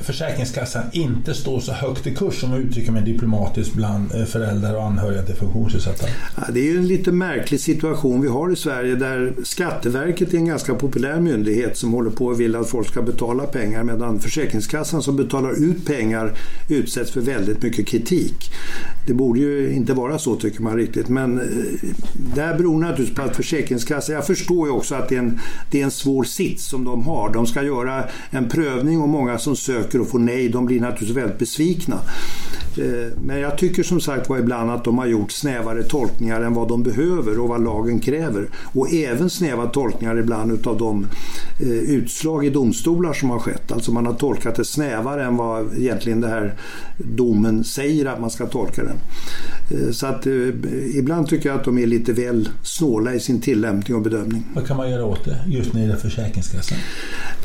[0.02, 4.76] Försäkringskassan inte står så högt i kurs, om jag uttrycker mig diplomatiskt, bland eh, föräldrar
[4.76, 6.08] och anhöriga till funktionsnedsatta?
[6.36, 10.38] Ja, det är ju en lite märklig situation vi har i Sverige där Skatteverket är
[10.38, 14.20] en ganska populär myndighet som håller på och vill att folk ska betala pengar medan
[14.20, 16.32] Försäkringskassan som betalar ut pengar
[16.70, 18.52] utsätts för väldigt mycket kritik.
[19.08, 21.46] Det borde ju inte vara så tycker man riktigt men eh,
[22.36, 25.40] det här beror naturligtvis på att Försäkringskassan, jag förstår ju också att det är, en,
[25.72, 27.34] det är en svår sits som de har.
[27.34, 31.18] De ska göra en prövning om många som söker och får nej, de blir naturligtvis
[31.18, 32.00] väldigt besvikna.
[32.78, 36.54] Eh, men jag tycker som sagt var ibland att de har gjort snävare tolkningar än
[36.54, 38.48] vad de behöver och vad lagen kräver.
[38.74, 41.08] Och även snäva tolkningar ibland utav de
[41.60, 43.72] eh, utslag i domstolar som har skett.
[43.72, 46.54] Alltså man har tolkat det snävare än vad egentligen det här
[46.98, 48.98] domen säger att man ska tolka den.
[49.72, 50.28] Eh, så att
[50.96, 54.44] ibland tycker jag att de är lite väl snåla i sin tillämpning och bedömning.
[54.54, 56.78] Vad kan man göra åt det just när det gäller Försäkringskassan?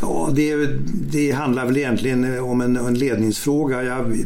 [0.01, 0.69] Ja, det,
[1.11, 3.83] det handlar väl egentligen om en, en ledningsfråga.
[3.83, 4.17] Jag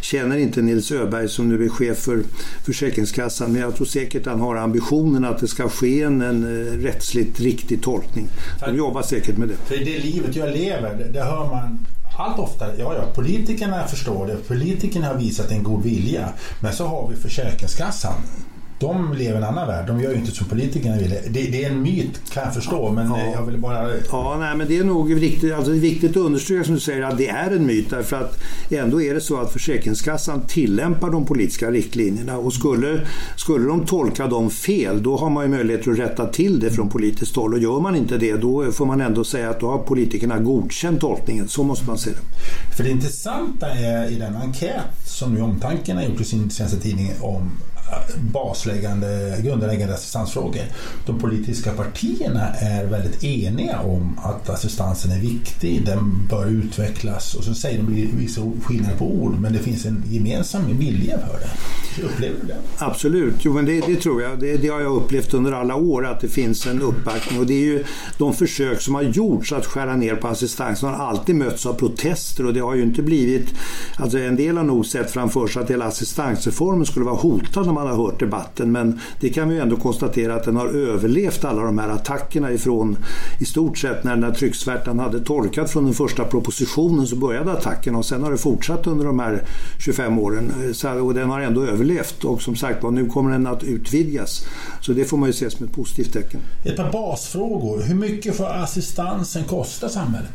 [0.00, 2.22] känner inte Nils Öberg som nu är chef för
[2.64, 6.44] Försäkringskassan men jag tror säkert att han har ambitionen att det ska ske en, en
[6.44, 8.28] eh, rättsligt riktig tolkning.
[8.66, 9.54] De jobbar säkert med det.
[9.54, 11.86] För det livet jag lever, det, det hör man
[12.20, 14.36] allt oftare, ja, ja, politikerna förstår det.
[14.36, 16.28] Politikerna har visat en god vilja.
[16.62, 18.14] Men så har vi Försäkringskassan
[18.80, 19.86] de lever en annan värld.
[19.86, 21.10] De gör ju inte som politikerna vill.
[21.10, 23.32] Det, det är en myt kan jag förstå men ja.
[23.34, 23.90] jag vill bara...
[24.10, 26.80] Ja, nej, men det är nog viktigt, alltså, det är viktigt att understryka som du
[26.80, 28.38] säger att det är en myt därför att
[28.70, 34.26] ändå är det så att Försäkringskassan tillämpar de politiska riktlinjerna och skulle, skulle de tolka
[34.26, 37.60] dem fel då har man ju möjlighet att rätta till det från politiskt håll och
[37.60, 41.48] gör man inte det då får man ändå säga att då har politikerna godkänt tolkningen.
[41.48, 42.76] Så måste man se det.
[42.76, 46.80] För det intressanta är i den enkät som nu Omtanken har gjort i sin senaste
[46.80, 47.50] tidning om
[48.32, 50.62] basläggande, grundläggande assistansfrågor.
[51.06, 57.44] De politiska partierna är väldigt eniga om att assistansen är viktig, den bör utvecklas och
[57.44, 61.50] så säger de vissa skillnader på ord men det finns en gemensam vilja för det.
[62.02, 62.56] Upplever du det?
[62.78, 64.40] Absolut, jo, men det, det tror jag.
[64.40, 67.54] Det, det, har jag upplevt under alla år att det finns en uppbackning och det
[67.54, 67.84] är ju
[68.18, 72.46] de försök som har gjorts att skära ner på assistansen har alltid mötts av protester
[72.46, 73.54] och det har ju inte blivit,
[73.96, 77.96] alltså en del har nog sett framför sig att hela assistansreformen skulle vara hotad man
[77.96, 81.62] har hört debatten men det kan vi ju ändå konstatera att den har överlevt alla
[81.62, 82.96] de här attackerna ifrån
[83.40, 87.52] i stort sett när den här trycksvärtan hade torkat från den första propositionen så började
[87.52, 89.42] attackerna och sen har det fortsatt under de här
[89.78, 90.52] 25 åren
[91.02, 94.46] och den har ändå överlevt och som sagt nu kommer den att utvidgas.
[94.80, 96.40] Så det får man ju se som ett positivt tecken.
[96.64, 97.82] Ett par basfrågor.
[97.82, 100.32] Hur mycket får assistansen kosta samhället?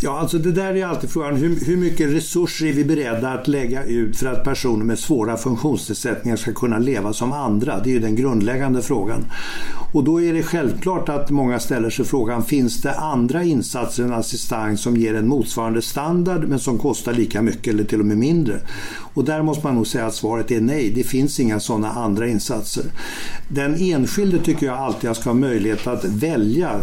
[0.00, 1.36] Ja, alltså det där är alltid frågan.
[1.36, 5.36] Hur, hur mycket resurser är vi beredda att lägga ut för att personer med svåra
[5.36, 7.80] funktionsnedsättningar ska kunna leva som andra?
[7.84, 9.24] Det är ju den grundläggande frågan.
[9.92, 14.12] Och då är det självklart att många ställer sig frågan, finns det andra insatser än
[14.12, 18.18] assistans som ger en motsvarande standard men som kostar lika mycket eller till och med
[18.18, 18.60] mindre?
[19.16, 20.90] Och där måste man nog säga att svaret är nej.
[20.90, 22.84] Det finns inga sådana andra insatser.
[23.48, 26.80] Den enskilde tycker jag alltid ska ha möjlighet att välja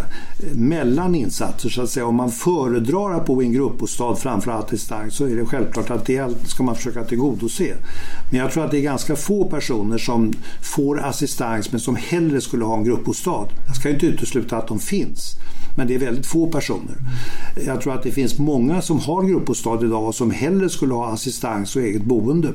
[0.53, 1.69] mellan insatser.
[1.69, 2.05] Så att säga.
[2.05, 6.05] Om man föredrar att bo i en gruppbostad framför assistans så är det självklart att
[6.05, 7.73] det ska man försöka tillgodose.
[8.31, 12.41] Men jag tror att det är ganska få personer som får assistans men som hellre
[12.41, 13.47] skulle ha en gruppbostad.
[13.67, 15.35] Jag ska inte utesluta att de finns.
[15.75, 16.95] Men det är väldigt få personer.
[17.65, 21.13] Jag tror att det finns många som har gruppbostad idag och som hellre skulle ha
[21.13, 22.49] assistans och eget boende.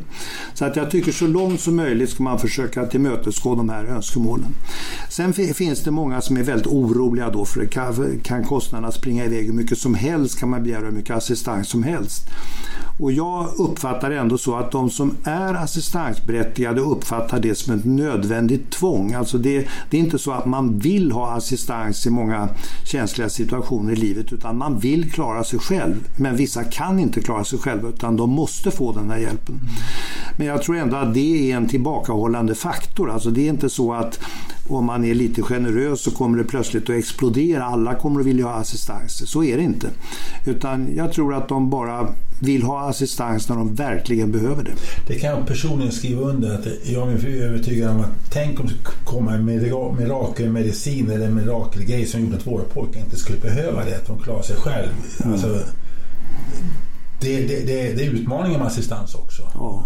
[0.55, 4.55] Så att jag tycker så långt som möjligt ska man försöka tillmötesgå de här önskemålen.
[5.11, 9.47] Sen finns det många som är väldigt oroliga då för kan, kan kostnaderna springa iväg
[9.47, 12.23] hur mycket som helst kan man begära hur mycket assistans som helst.
[12.99, 18.71] Och jag uppfattar ändå så att de som är assistansberättigade uppfattar det som ett nödvändigt
[18.71, 19.15] tvång.
[19.15, 22.49] Alltså det, det är inte så att man vill ha assistans i många
[22.85, 26.09] tjänster känsliga situationer i livet utan man vill klara sig själv.
[26.17, 29.61] Men vissa kan inte klara sig själva utan de måste få den här hjälpen.
[30.37, 33.11] Men jag tror ändå att det är en tillbakahållande faktor.
[33.11, 34.21] Alltså det är inte så att
[34.69, 37.65] om man är lite generös så kommer det plötsligt att explodera.
[37.65, 39.31] Alla kommer att vilja ha assistans.
[39.31, 39.89] Så är det inte.
[40.45, 44.71] Utan jag tror att de bara vill ha assistans när de verkligen behöver det.
[45.07, 46.55] Det kan jag personligen skriva under.
[46.55, 49.45] att Jag är övertygad om att tänk om det kommer en
[49.99, 53.97] mirakelmedicin eller en mirakelgrej som gjorde att våra pojkar inte skulle behöva det.
[53.97, 54.89] Att de klarar sig själv.
[55.21, 55.33] Mm.
[55.33, 55.59] Alltså,
[57.21, 59.43] det, det, det, det är utmaningen med assistans också.
[59.55, 59.85] Ja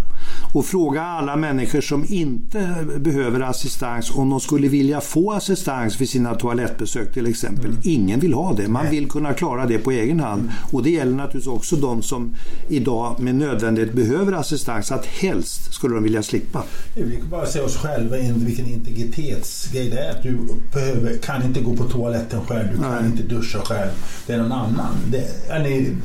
[0.52, 6.04] och fråga alla människor som inte behöver assistans om de skulle vilja få assistans för
[6.04, 7.66] sina toalettbesök till exempel.
[7.66, 7.80] Mm.
[7.84, 8.68] Ingen vill ha det.
[8.68, 10.42] Man vill kunna klara det på egen hand.
[10.42, 10.52] Mm.
[10.70, 12.34] Och det gäller naturligtvis också de som
[12.68, 14.92] idag med nödvändighet behöver assistans.
[14.92, 16.62] Att helst skulle de vilja slippa.
[16.94, 20.10] Vi kan bara se oss själva vilken integritetsgrej det är.
[20.10, 20.38] Att du
[20.72, 23.06] behöver, kan inte gå på toaletten själv, du kan Nej.
[23.06, 23.90] inte duscha själv.
[24.26, 24.94] Det är någon annan.
[25.10, 25.96] Det, är ni,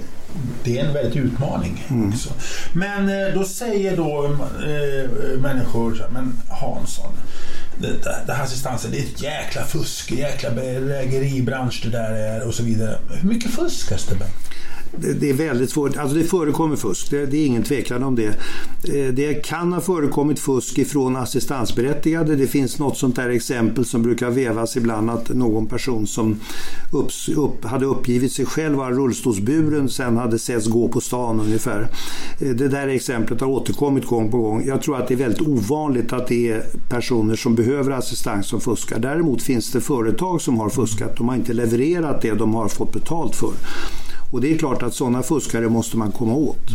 [0.63, 1.85] det är en väldigt utmaning.
[1.89, 2.09] Mm.
[2.09, 2.29] Också.
[2.73, 7.13] Men eh, då säger då äh, människor, men Hansson,
[7.81, 7.87] det,
[8.27, 12.63] det här assistansen, det är ett jäkla fusk, jäkla bedrägeribransch det där är och så
[12.63, 12.97] vidare.
[13.21, 14.15] Hur mycket fuskas det?
[15.19, 15.97] Det är väldigt svårt.
[15.97, 18.27] Alltså det förekommer fusk, det, det, är ingen tvekan om det.
[18.93, 22.35] Eh, det kan ha förekommit fusk ifrån assistansberättigade.
[22.35, 26.39] Det finns något sånt där exempel som brukar vävas ibland att någon person som
[26.93, 31.87] upp, upp, hade uppgivit sig själv vara rullstolsburen sen hade setts gå på stan ungefär.
[32.39, 34.63] Eh, det där exemplet har återkommit gång på gång.
[34.65, 38.61] Jag tror att det är väldigt ovanligt att det är personer som behöver assistans som
[38.61, 38.99] fuskar.
[38.99, 41.17] Däremot finns det företag som har fuskat.
[41.17, 43.51] De har inte levererat det de har fått betalt för.
[44.31, 46.69] Och det är klart att sådana fuskare måste man komma åt.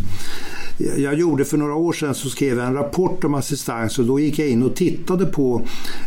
[0.97, 4.21] Jag gjorde för några år sedan så skrev jag en rapport om assistans och då
[4.21, 5.63] gick jag in och tittade på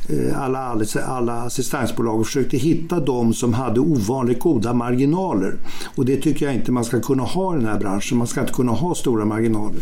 [0.09, 5.55] eh, alla, alla assistansbolag och försökte hitta de som hade ovanligt goda marginaler.
[5.95, 8.17] Och det tycker jag inte man ska kunna ha i den här branschen.
[8.17, 9.81] Man ska inte kunna ha stora marginaler.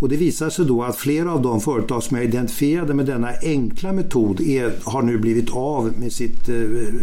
[0.00, 3.30] Och det visar sig då att flera av de företag som jag identifierade med denna
[3.42, 6.54] enkla metod är, har nu blivit av med, sitt, eh,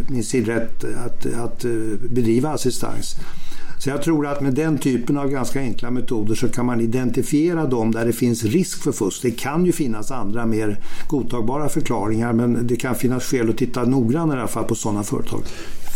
[0.10, 1.72] med sin rätt att, att eh,
[2.10, 3.16] bedriva assistans.
[3.86, 7.66] Så jag tror att med den typen av ganska enkla metoder så kan man identifiera
[7.66, 9.22] dem där det finns risk för fusk.
[9.22, 13.84] Det kan ju finnas andra mer godtagbara förklaringar men det kan finnas skäl att titta
[13.84, 15.42] noggrannare i alla fall på sådana företag.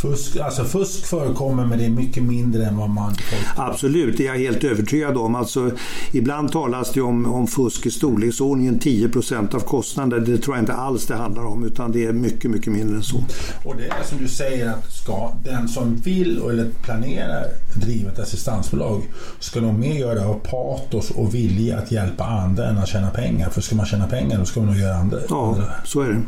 [0.02, 3.16] Fusk, alltså fusk förekommer men det är mycket mindre än vad man...
[3.56, 5.36] Absolut, det är jag helt övertygad om.
[5.36, 5.72] Alltså,
[6.12, 10.26] ibland talas det om, om fusk i storleksordningen 10% av kostnaden.
[10.26, 13.04] Det tror jag inte alls det handlar om utan det är mycket, mycket mindre än
[13.04, 13.18] så.
[13.66, 18.20] Och det är som du säger att ska den som vill eller planerar driva ett
[18.20, 19.02] assistansbolag
[19.40, 23.50] ska nog mer göra av patos och vilja att hjälpa andra än att tjäna pengar.
[23.50, 25.18] För ska man tjäna pengar då ska man nog göra andra.
[25.30, 26.22] Ja, så är det.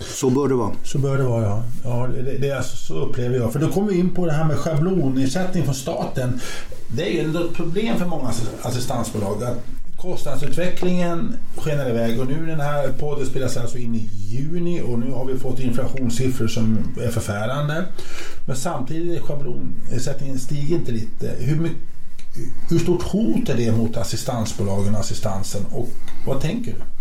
[0.00, 0.72] Så bör det vara.
[0.84, 1.62] Så bör det vara, ja.
[1.84, 3.52] ja det, det, alltså, så upplever jag.
[3.52, 6.40] För då kommer vi in på det här med schablonersättning från staten.
[6.88, 9.44] Det är ju ett problem för många assistansbolag.
[9.44, 9.64] Att
[9.96, 15.10] kostnadsutvecklingen skenar iväg och nu den här podden spelas alltså in i juni och nu
[15.10, 17.84] har vi fått inflationssiffror som är förfärande.
[18.46, 21.34] Men samtidigt schablonersättningen stiger inte lite.
[21.38, 21.78] Hur, mycket,
[22.70, 25.88] hur stort hot är det mot assistansbolagen och assistansen och
[26.26, 26.93] vad tänker du?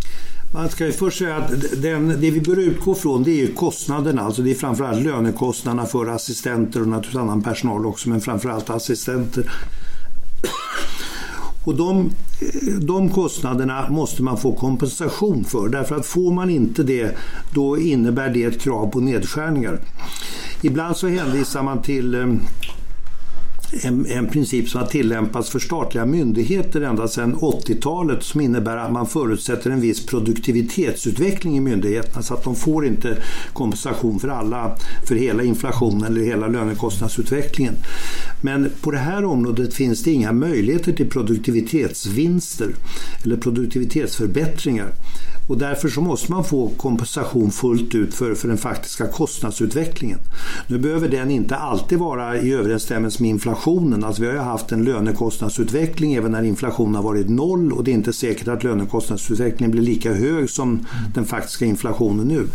[0.53, 3.53] Man ska ju först säga att den, det vi bör utgå från det är ju
[3.53, 4.21] kostnaderna.
[4.21, 9.43] Alltså det är framförallt lönekostnaderna för assistenter och naturligtvis annan personal också, men framförallt assistenter.
[11.65, 12.11] Och de,
[12.81, 15.69] de kostnaderna måste man få kompensation för.
[15.69, 17.17] Därför att får man inte det,
[17.53, 19.79] då innebär det ett krav på nedskärningar.
[20.61, 22.27] Ibland så hänvisar man till eh,
[23.81, 28.91] en, en, princip som har tillämpats för statliga myndigheter ända sedan 80-talet som innebär att
[28.91, 33.17] man förutsätter en viss produktivitetsutveckling i myndigheterna så att de får inte
[33.53, 34.75] kompensation för alla,
[35.07, 37.75] för hela inflationen eller hela lönekostnadsutvecklingen.
[38.41, 42.75] Men på det här området finns det inga möjligheter till produktivitetsvinster
[43.23, 44.93] eller produktivitetsförbättringar.
[45.47, 50.19] Och därför så måste man få kompensation fullt ut för, för den faktiska kostnadsutvecklingen.
[50.67, 54.03] Nu behöver den inte alltid vara i överensstämmelse med inflationen.
[54.03, 57.91] Alltså vi har ju haft en lönekostnadsutveckling även när inflationen har varit noll och det
[57.91, 62.47] är inte säkert att lönekostnadsutvecklingen blir lika hög som den faktiska inflationen nu.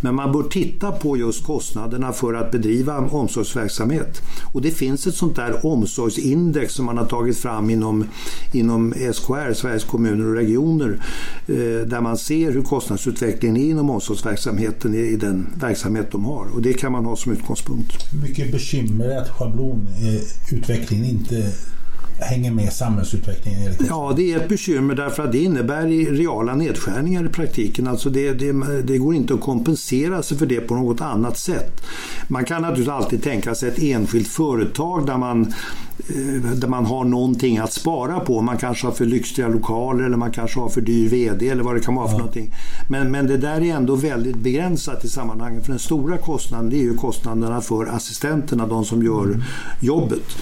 [0.00, 4.22] Men man bör titta på just kostnaderna för att bedriva omsorgsverksamhet.
[4.52, 8.04] Och det finns ett sånt där omsorgsindex som man har tagit fram inom,
[8.52, 11.00] inom SKR, Sveriges kommuner och regioner,
[11.48, 16.46] eh, där man ser ser hur kostnadsutvecklingen är inom omsorgsverksamheten i den verksamhet de har.
[16.54, 18.12] Och det kan man ha som utgångspunkt.
[18.22, 21.52] Mycket bekymmer är att schablonutvecklingen eh, inte
[22.18, 23.72] hänger med samhällsutvecklingen?
[23.88, 27.86] Ja, det är ett bekymmer därför att det innebär reala nedskärningar i praktiken.
[27.86, 31.82] Alltså det, det, det, går inte att kompensera sig för det på något annat sätt.
[32.28, 35.54] Man kan naturligtvis alltid tänka sig ett enskilt företag där man,
[35.98, 38.42] eh, där man har någonting att spara på.
[38.42, 41.74] Man kanske har för lyxiga lokaler eller man kanske har för dyr VD eller vad
[41.74, 42.18] det kan vara för ja.
[42.18, 42.54] någonting.
[42.88, 45.64] Men, men det där är ändå väldigt begränsat i sammanhanget.
[45.64, 49.42] För den stora kostnaden det är ju kostnaderna för assistenterna, de som gör mm.
[49.80, 50.36] jobbet.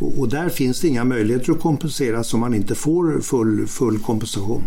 [0.00, 3.98] Och, och, där finns det inga möjligheter att kompensera så man inte får full, full
[3.98, 4.62] kompensation.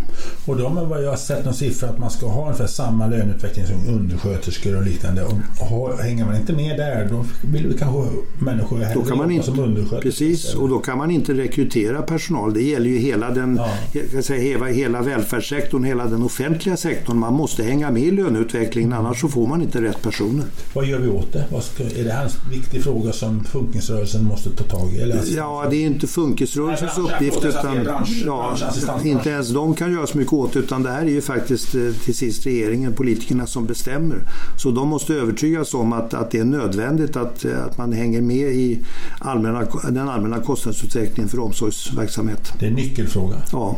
[0.45, 3.95] Och de har jag sett någon siffra att man ska ha ungefär samma löneutveckling som
[3.95, 5.23] undersköterskor och liknande.
[5.23, 9.31] Och hänger man inte med där då vill vi kanske människor hellre då kan man
[9.31, 10.01] inte, som undersköterskor.
[10.01, 12.53] Precis, och då kan man inte rekrytera personal.
[12.53, 13.59] Det gäller ju hela den
[13.93, 14.21] ja.
[14.21, 17.17] säga, hela, hela välfärdssektorn, hela den offentliga sektorn.
[17.17, 20.45] Man måste hänga med i löneutvecklingen annars så får man inte rätt personer.
[20.73, 21.45] Vad gör vi åt det?
[21.61, 24.97] Ska, är det här en viktig fråga som funktionsrörelsen måste ta tag i?
[25.01, 26.07] Eller Ja, det är inte
[26.37, 27.45] funkisrörelsens uppgift.
[27.45, 28.57] Utan, bransch, ja,
[29.03, 31.91] inte ens de kan göra så mycket åt utan det här är ju faktiskt eh,
[32.05, 34.17] till sist regeringen, politikerna som bestämmer.
[34.57, 38.21] Så de måste övertygas om att, att det är nödvändigt att, eh, att man hänger
[38.21, 38.79] med i
[39.19, 42.53] allmänna, den allmänna kostnadsutvecklingen för omsorgsverksamhet.
[42.59, 43.35] Det är en nyckelfråga.
[43.51, 43.77] Ja.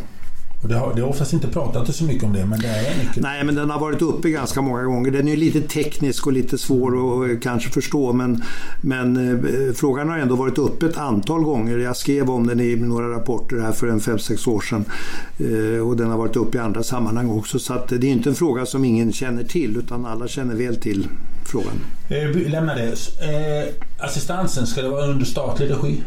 [0.62, 2.98] Och det, har, det har oftast inte pratat så mycket om det, men det är
[3.06, 3.24] mycket.
[3.24, 5.12] Nej, men den har varit uppe ganska många gånger.
[5.12, 8.44] Den är lite teknisk och lite svår att kanske förstå, men,
[8.82, 11.78] men eh, frågan har ändå varit uppe ett antal gånger.
[11.78, 14.86] Jag skrev om den i några rapporter här för en 5-6 år sedan
[15.38, 17.60] eh, och den har varit uppe i andra sammanhang också.
[17.60, 21.08] Så det är inte en fråga som ingen känner till, utan alla känner väl till
[21.46, 21.74] frågan.
[22.10, 22.88] Eh, lämna det.
[22.88, 23.74] Eh,
[24.06, 26.02] assistansen, ska det vara under statlig regi?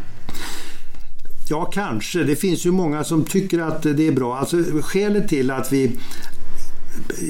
[1.52, 2.24] Ja, kanske.
[2.24, 4.36] Det finns ju många som tycker att det är bra.
[4.36, 5.98] Alltså, skälet till att vi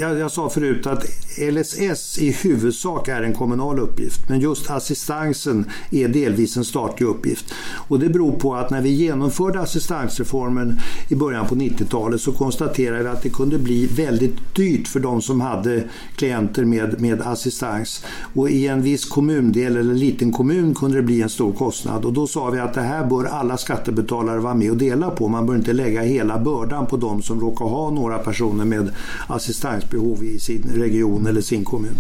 [0.01, 1.05] jag, jag, sa förut att
[1.39, 7.55] LSS i huvudsak är en kommunal uppgift men just assistansen är delvis en statlig uppgift.
[7.89, 13.03] Och det beror på att när vi genomförde assistansreformen i början på 90-talet så konstaterade
[13.03, 15.85] vi att det kunde bli väldigt dyrt för de som hade
[16.17, 18.05] klienter med, med assistans.
[18.35, 22.13] Och i en viss kommundel eller liten kommun kunde det bli en stor kostnad och
[22.13, 25.29] då sa vi att det här bör alla skattebetalare vara med och dela på.
[25.29, 28.91] Man bör inte lägga hela bördan på de som råkar ha några personer med
[29.29, 31.97] assistans assistansbehov i sin region eller sin kommun.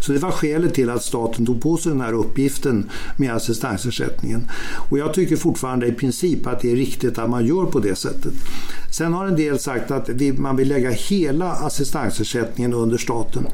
[0.00, 4.48] Så det var skälet till att staten tog på sig den här uppgiften med assistansersättningen.
[4.90, 7.96] Och jag tycker fortfarande i princip att det är riktigt att man gör på det
[7.96, 8.32] sättet.
[8.92, 13.46] Sen har en del sagt att man vill lägga hela assistansersättningen under staten.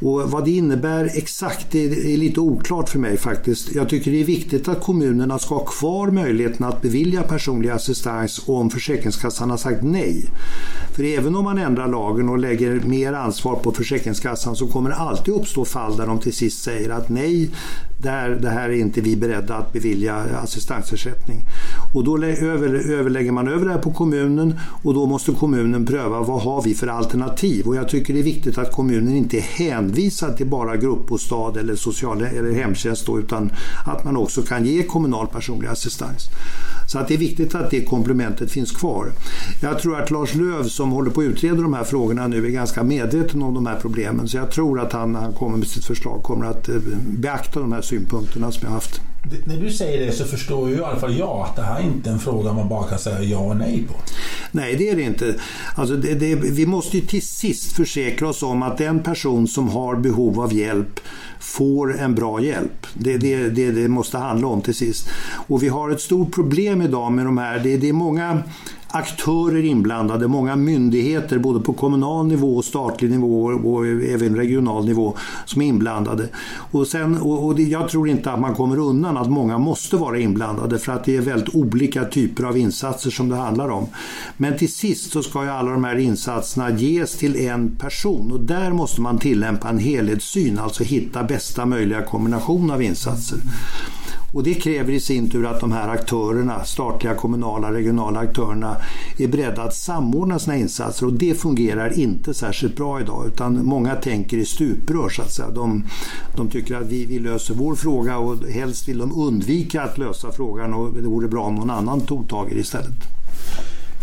[0.00, 3.74] Och vad det innebär exakt är lite oklart för mig faktiskt.
[3.74, 8.42] Jag tycker det är viktigt att kommunerna ska ha kvar möjligheten att bevilja personlig assistans
[8.46, 10.24] om Försäkringskassan har sagt nej.
[10.96, 14.96] För även om man ändrar lagen och lägger mer ansvar på Försäkringskassan så kommer det
[14.96, 17.50] alltid uppstå fall där de till sist säger att nej,
[18.04, 21.44] det här, det här är inte vi beredda att bevilja assistansersättning.
[21.94, 26.42] Och då överlägger man över det här på kommunen och då måste kommunen pröva vad
[26.42, 27.66] har vi för alternativ.
[27.66, 31.76] Och jag tycker det är viktigt att kommunen inte är hänvisad till bara gruppbostad eller,
[31.76, 33.52] social, eller hemtjänst då, utan
[33.84, 36.28] att man också kan ge kommunal personlig assistans.
[36.88, 39.06] Så att det är viktigt att det komplementet finns kvar.
[39.62, 42.50] Jag tror att Lars Löv som håller på att utreda de här frågorna nu är
[42.50, 44.28] ganska medveten om de här problemen.
[44.28, 46.74] Så jag tror att han när han kommer med sitt förslag kommer att eh,
[47.06, 49.00] beakta de här synpunkterna som jag haft.
[49.44, 51.84] När du säger det så förstår ju i alla fall jag att det här är
[51.84, 53.94] inte en fråga man bara kan säga ja och nej på.
[54.50, 55.34] Nej, det är det inte.
[55.74, 59.68] Alltså det, det, vi måste ju till sist försäkra oss om att den person som
[59.68, 61.00] har behov av hjälp
[61.40, 62.86] får en bra hjälp.
[62.94, 65.08] Det är det, det, det måste handla om till sist.
[65.46, 67.58] Och vi har ett stort problem idag med de här.
[67.58, 68.42] Det, det är många
[68.94, 75.16] aktörer inblandade, många myndigheter både på kommunal nivå och statlig nivå och även regional nivå
[75.44, 76.28] som är inblandade.
[76.70, 80.18] Och, sen, och, och jag tror inte att man kommer undan att många måste vara
[80.18, 83.86] inblandade för att det är väldigt olika typer av insatser som det handlar om.
[84.36, 88.40] Men till sist så ska ju alla de här insatserna ges till en person och
[88.40, 93.38] där måste man tillämpa en helhetssyn, alltså hitta bästa möjliga kombination av insatser.
[94.34, 98.76] Och det kräver i sin tur att de här aktörerna, statliga, kommunala, regionala aktörerna
[99.18, 103.94] är beredda att samordna sina insatser och det fungerar inte särskilt bra idag utan många
[103.94, 105.50] tänker i stuprör så att säga.
[105.50, 105.84] De,
[106.36, 110.32] de tycker att vi, vi löser vår fråga och helst vill de undvika att lösa
[110.32, 112.96] frågan och det vore bra om någon annan tog tag i det istället.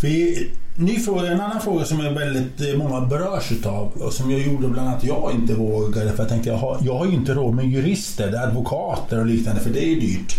[0.02, 0.52] Vi,
[0.82, 4.42] ny fråga, en annan fråga som är väldigt eh, många berörs utav och som jag
[4.42, 7.34] gjorde bland annat jag inte vågade för jag tänkte jag har, jag har ju inte
[7.34, 10.36] råd med jurister, advokater och liknande för det är ju dyrt.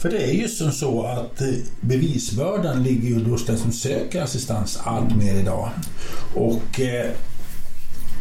[0.00, 1.48] För det är ju som så att eh,
[1.80, 5.70] bevisbördan ligger ju hos den som söker assistans allt mer idag.
[6.34, 7.10] Och eh,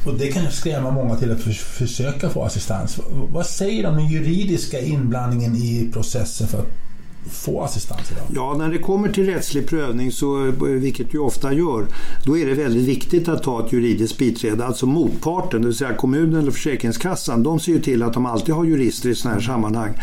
[0.05, 2.99] och det kan skrämma många till att försöka få assistans.
[3.31, 6.84] Vad säger du om den juridiska inblandningen i processen för att
[7.31, 8.23] få assistans idag?
[8.33, 11.85] Ja, när det kommer till rättslig prövning, så, eh, vilket du ofta gör,
[12.25, 14.65] då är det väldigt viktigt att ta ett juridiskt biträde.
[14.65, 18.55] Alltså motparten, det vill säga kommunen eller Försäkringskassan, de ser ju till att de alltid
[18.55, 19.93] har jurister i sådana här sammanhang.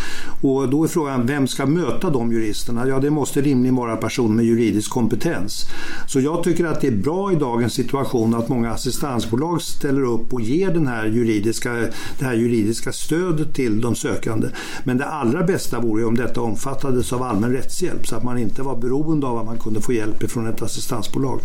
[0.41, 2.89] Och då är frågan, vem ska möta de juristerna?
[2.89, 5.67] Ja, det måste rimligen vara personer med juridisk kompetens.
[6.09, 10.33] Så jag tycker att det är bra i dagens situation att många assistansbolag ställer upp
[10.33, 11.73] och ger den här juridiska,
[12.19, 14.49] det här juridiska stödet till de sökande.
[14.85, 18.39] Men det allra bästa vore ju om detta omfattades av allmän rättshjälp så att man
[18.39, 21.41] inte var beroende av att man kunde få hjälp från ett assistansbolag.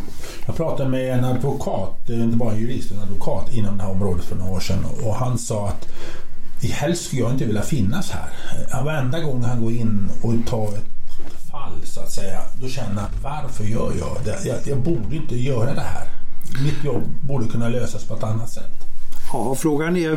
[0.45, 4.25] Jag pratade med en advokat, inte bara en jurist, en advokat inom det här området
[4.25, 5.87] för några år sedan och han sa att
[6.61, 8.29] helst skulle jag inte vilja finnas här.
[8.83, 10.97] Varenda gång han går in och tar ett
[11.51, 14.49] fall så att säga, då känner han varför gör jag det?
[14.49, 16.07] Jag, jag borde inte göra det här.
[16.63, 18.87] Mitt jobb borde kunna lösas på ett annat sätt.
[19.33, 20.09] Ja, frågan är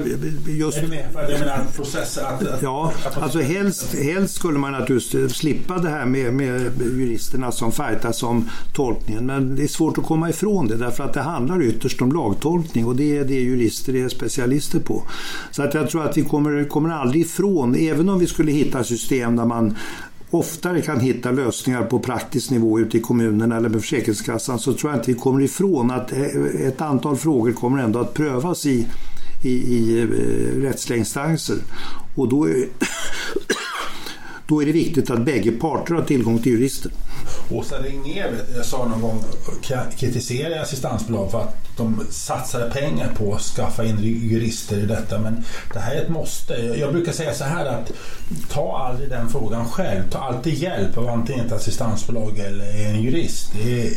[0.47, 0.79] just...
[0.79, 1.07] Är du med?
[1.13, 6.35] För jag menar att, Ja, alltså helst, helst skulle man naturligtvis slippa det här med,
[6.35, 9.27] med juristerna som fightas om tolkningen.
[9.27, 12.87] Men det är svårt att komma ifrån det därför att det handlar ytterst om lagtolkning
[12.87, 15.03] och det är det jurister är specialister på.
[15.51, 18.85] Så att jag tror att vi kommer, kommer aldrig ifrån, även om vi skulle hitta
[18.85, 19.77] system där man
[20.31, 24.93] oftare kan hitta lösningar på praktisk nivå ute i kommunerna eller med Försäkringskassan så tror
[24.93, 26.20] jag inte vi kommer ifrån att eh,
[26.66, 28.87] ett antal frågor kommer ändå att prövas i,
[29.45, 31.57] i, i eh, rättsliga instanser.
[32.16, 32.55] Och då är,
[34.47, 36.93] då är det viktigt att bägge parter har tillgång till jurister.
[37.51, 39.24] Åsa Regnér eh, sa någon gång,
[39.97, 45.18] kritiserade assistansbolag för att de satsade pengar på att skaffa in jurister i detta.
[45.18, 46.55] Men det här är ett måste.
[46.55, 47.93] Jag brukar säga så här att
[48.49, 50.11] ta aldrig den frågan själv.
[50.11, 53.53] Ta alltid hjälp av antingen ett assistansbolag eller en jurist.
[53.53, 53.93] Det är,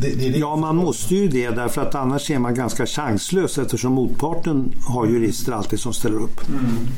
[0.00, 0.38] det, det, det.
[0.38, 5.06] Ja, man måste ju det därför att annars är man ganska chanslös eftersom motparten har
[5.06, 6.48] jurister alltid som ställer upp.
[6.48, 6.88] Mm.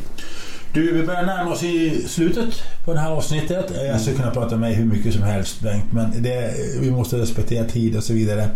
[0.72, 3.72] Du, vi börjar närma oss i slutet på det här avsnittet.
[3.86, 7.18] Jag skulle kunna prata med mig hur mycket som helst Bengt, men det, vi måste
[7.18, 8.48] respektera tid och så vidare.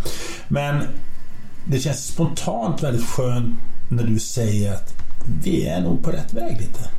[0.48, 0.82] Men
[1.64, 3.58] det känns spontant väldigt skönt
[3.88, 4.94] när du säger att
[5.44, 6.90] vi är nog på rätt väg lite.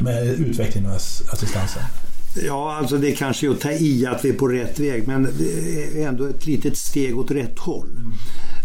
[0.00, 1.82] Med utvecklingen av assistansen.
[2.46, 5.28] Ja, alltså det kanske är att ta i att vi är på rätt väg, men
[5.38, 7.88] det är ändå ett litet steg åt rätt håll.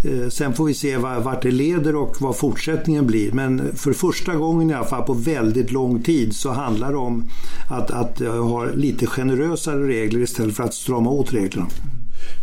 [0.06, 3.32] Eh, sen får vi se vart det leder och vad fortsättningen blir.
[3.32, 7.30] Men för första gången i alla fall på väldigt lång tid så handlar det om
[7.70, 11.68] att, att ha lite generösare regler istället för att strama åt reglerna.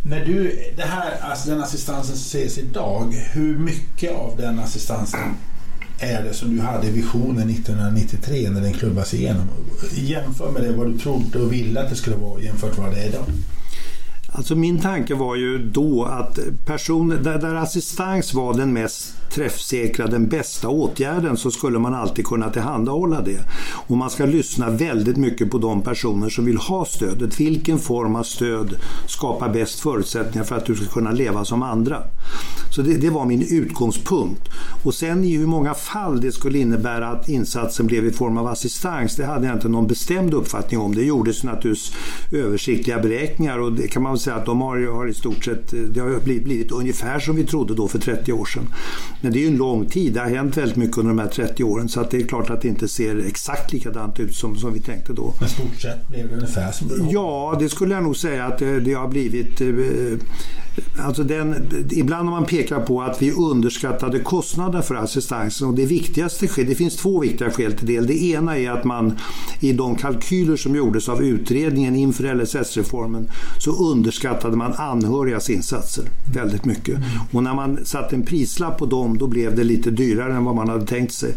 [0.03, 5.35] När du, det här, alltså den assistansen som ses idag, hur mycket av den assistansen
[5.99, 9.47] är det som du hade i visionen 1993 när den klubbas igenom?
[9.93, 12.95] Jämför med det vad du trodde och ville att det skulle vara jämfört med vad
[12.95, 13.25] det är idag.
[14.33, 20.07] Alltså min tanke var ju då att personer, där, där assistans var den mest träffsäkra,
[20.07, 23.39] den bästa åtgärden så skulle man alltid kunna tillhandahålla det.
[23.87, 27.39] Och man ska lyssna väldigt mycket på de personer som vill ha stödet.
[27.39, 28.75] Vilken form av stöd
[29.07, 32.03] skapar bäst förutsättningar för att du ska kunna leva som andra?
[32.75, 34.49] Så det, det var min utgångspunkt.
[34.83, 38.47] Och sen i hur många fall det skulle innebära att insatsen blev i form av
[38.47, 40.95] assistans, det hade jag inte någon bestämd uppfattning om.
[40.95, 41.93] Det gjordes naturligtvis
[42.31, 45.99] översiktliga beräkningar och det kan man säga att de har, har i stort sett det
[45.99, 48.67] har blivit, blivit ungefär som vi trodde då för 30 år sedan.
[49.21, 51.27] Men det är ju en lång tid, det har hänt väldigt mycket under de här
[51.27, 54.55] 30 åren så att det är klart att det inte ser exakt likadant ut som,
[54.55, 55.33] som vi tänkte då.
[55.39, 58.57] Men stort sett blev det ungefär som det Ja, det skulle jag nog säga att
[58.57, 59.67] det, det har blivit eh,
[60.99, 61.55] Alltså den,
[61.91, 66.69] ibland har man pekat på att vi underskattade kostnaderna för assistansen och det viktigaste skälet,
[66.69, 67.99] det finns två viktiga skäl till det.
[67.99, 69.17] Det ena är att man
[69.59, 76.65] i de kalkyler som gjordes av utredningen inför LSS-reformen så underskattade man anhörigas insatser väldigt
[76.65, 76.99] mycket.
[77.31, 80.55] Och när man satte en prislapp på dem då blev det lite dyrare än vad
[80.55, 81.33] man hade tänkt sig.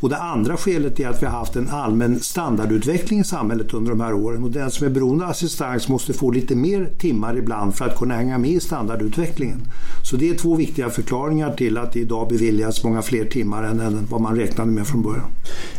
[0.00, 3.90] Och det andra skälet är att vi har haft en allmän standardutveckling i samhället under
[3.90, 7.36] de här åren och den som är beroende av assistans måste få lite mer timmar
[7.36, 9.70] ibland för att kunna hänga med i standardutvecklingen standardutvecklingen.
[10.02, 14.06] Så det är två viktiga förklaringar till att det idag beviljas många fler timmar än
[14.10, 15.30] vad man räknade med från början.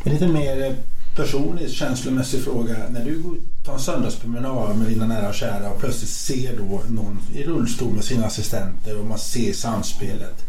[0.04, 0.74] En lite mer eh,
[1.16, 2.76] personlig känslomässig fråga.
[2.90, 3.24] När du
[3.66, 7.94] tar en söndagspromenad med dina nära och kära och plötsligt ser då någon i rullstol
[7.94, 10.49] med sina assistenter och man ser samspelet.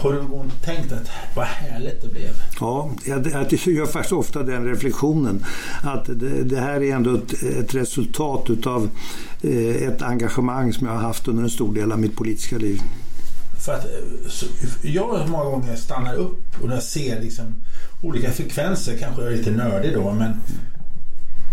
[0.00, 2.42] Har du någon tänkt att vad härligt det blev?
[2.60, 5.44] Ja, jag, jag gör faktiskt ofta den reflektionen
[5.82, 8.90] att det, det här är ändå ett, ett resultat utav
[9.42, 12.80] eh, ett engagemang som jag har haft under en stor del av mitt politiska liv.
[13.64, 17.54] För att eh, jag många gånger stannar upp och jag ser liksom
[18.02, 20.40] olika frekvenser, kanske jag är lite nördig då, men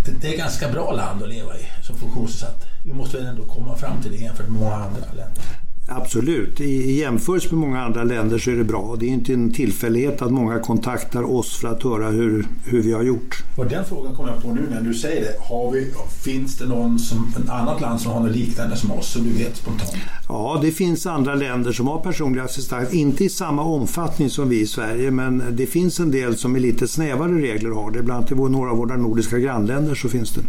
[0.05, 2.65] det, det är ganska bra land att leva i som funktionsnedsatt.
[2.83, 5.43] Vi måste ändå komma fram till det jämfört med många andra länder.
[5.87, 6.61] Absolut.
[6.61, 8.95] I jämförelse med många andra länder så är det bra.
[8.99, 12.93] Det är inte en tillfällighet att många kontaktar oss för att höra hur, hur vi
[12.93, 13.43] har gjort.
[13.57, 15.35] Och den frågan kommer jag på nu när du säger det.
[15.39, 15.91] Har vi,
[16.23, 19.29] finns det någon som, ett annat land som har något liknande som oss som du
[19.29, 19.93] vet spontant?
[20.27, 22.93] Ja, det finns andra länder som har personlig assistans.
[22.93, 26.61] Inte i samma omfattning som vi i Sverige men det finns en del som med
[26.61, 28.03] lite snävare regler har det.
[28.03, 30.41] Bland annat i några av våra nordiska grannländer så finns det.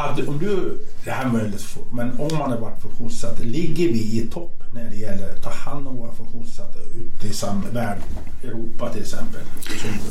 [0.00, 4.20] Hade, om du, det här är möjligt, men om man har varit funktionsnedsatt, ligger vi
[4.22, 8.02] i topp när det gäller att ta hand om våra funktionsnedsatta ute i världen,
[8.44, 9.40] Europa till exempel?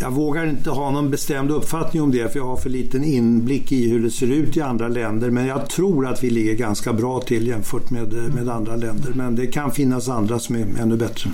[0.01, 3.71] Jag vågar inte ha någon bestämd uppfattning om det för jag har för liten inblick
[3.71, 5.29] i hur det ser ut i andra länder.
[5.29, 9.11] Men jag tror att vi ligger ganska bra till jämfört med, med andra länder.
[9.15, 11.31] Men det kan finnas andra som är ännu bättre.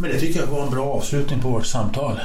[0.00, 2.20] Men det tycker jag var en bra avslutning på vårt samtal.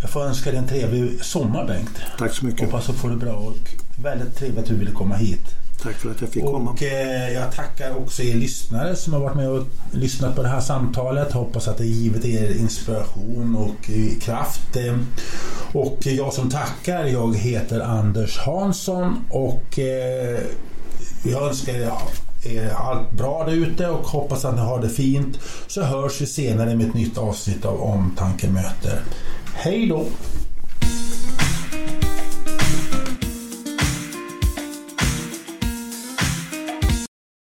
[0.00, 2.00] Jag får önska dig en trevlig sommar Bengt.
[2.18, 2.60] Tack så mycket.
[2.60, 3.56] Hoppas att du får det bra och
[4.02, 5.44] väldigt trevligt att du ville komma hit.
[5.82, 6.70] Tack för att jag fick och, komma.
[6.70, 10.48] Och eh, jag tackar också er lyssnare som har varit med och lyssnat på det
[10.48, 11.32] här samtalet.
[11.32, 14.76] Hoppas att det givit er inspiration och eh, kraft.
[14.76, 14.96] Eh,
[15.72, 20.40] och jag som tackar, jag heter Anders Hansson och eh,
[21.22, 21.74] jag önskar
[22.44, 25.38] er allt bra där ute och hoppas att ni har det fint.
[25.66, 29.00] Så hörs vi senare med ett nytt avsnitt av Omtanke möter.
[29.54, 30.06] Hej då!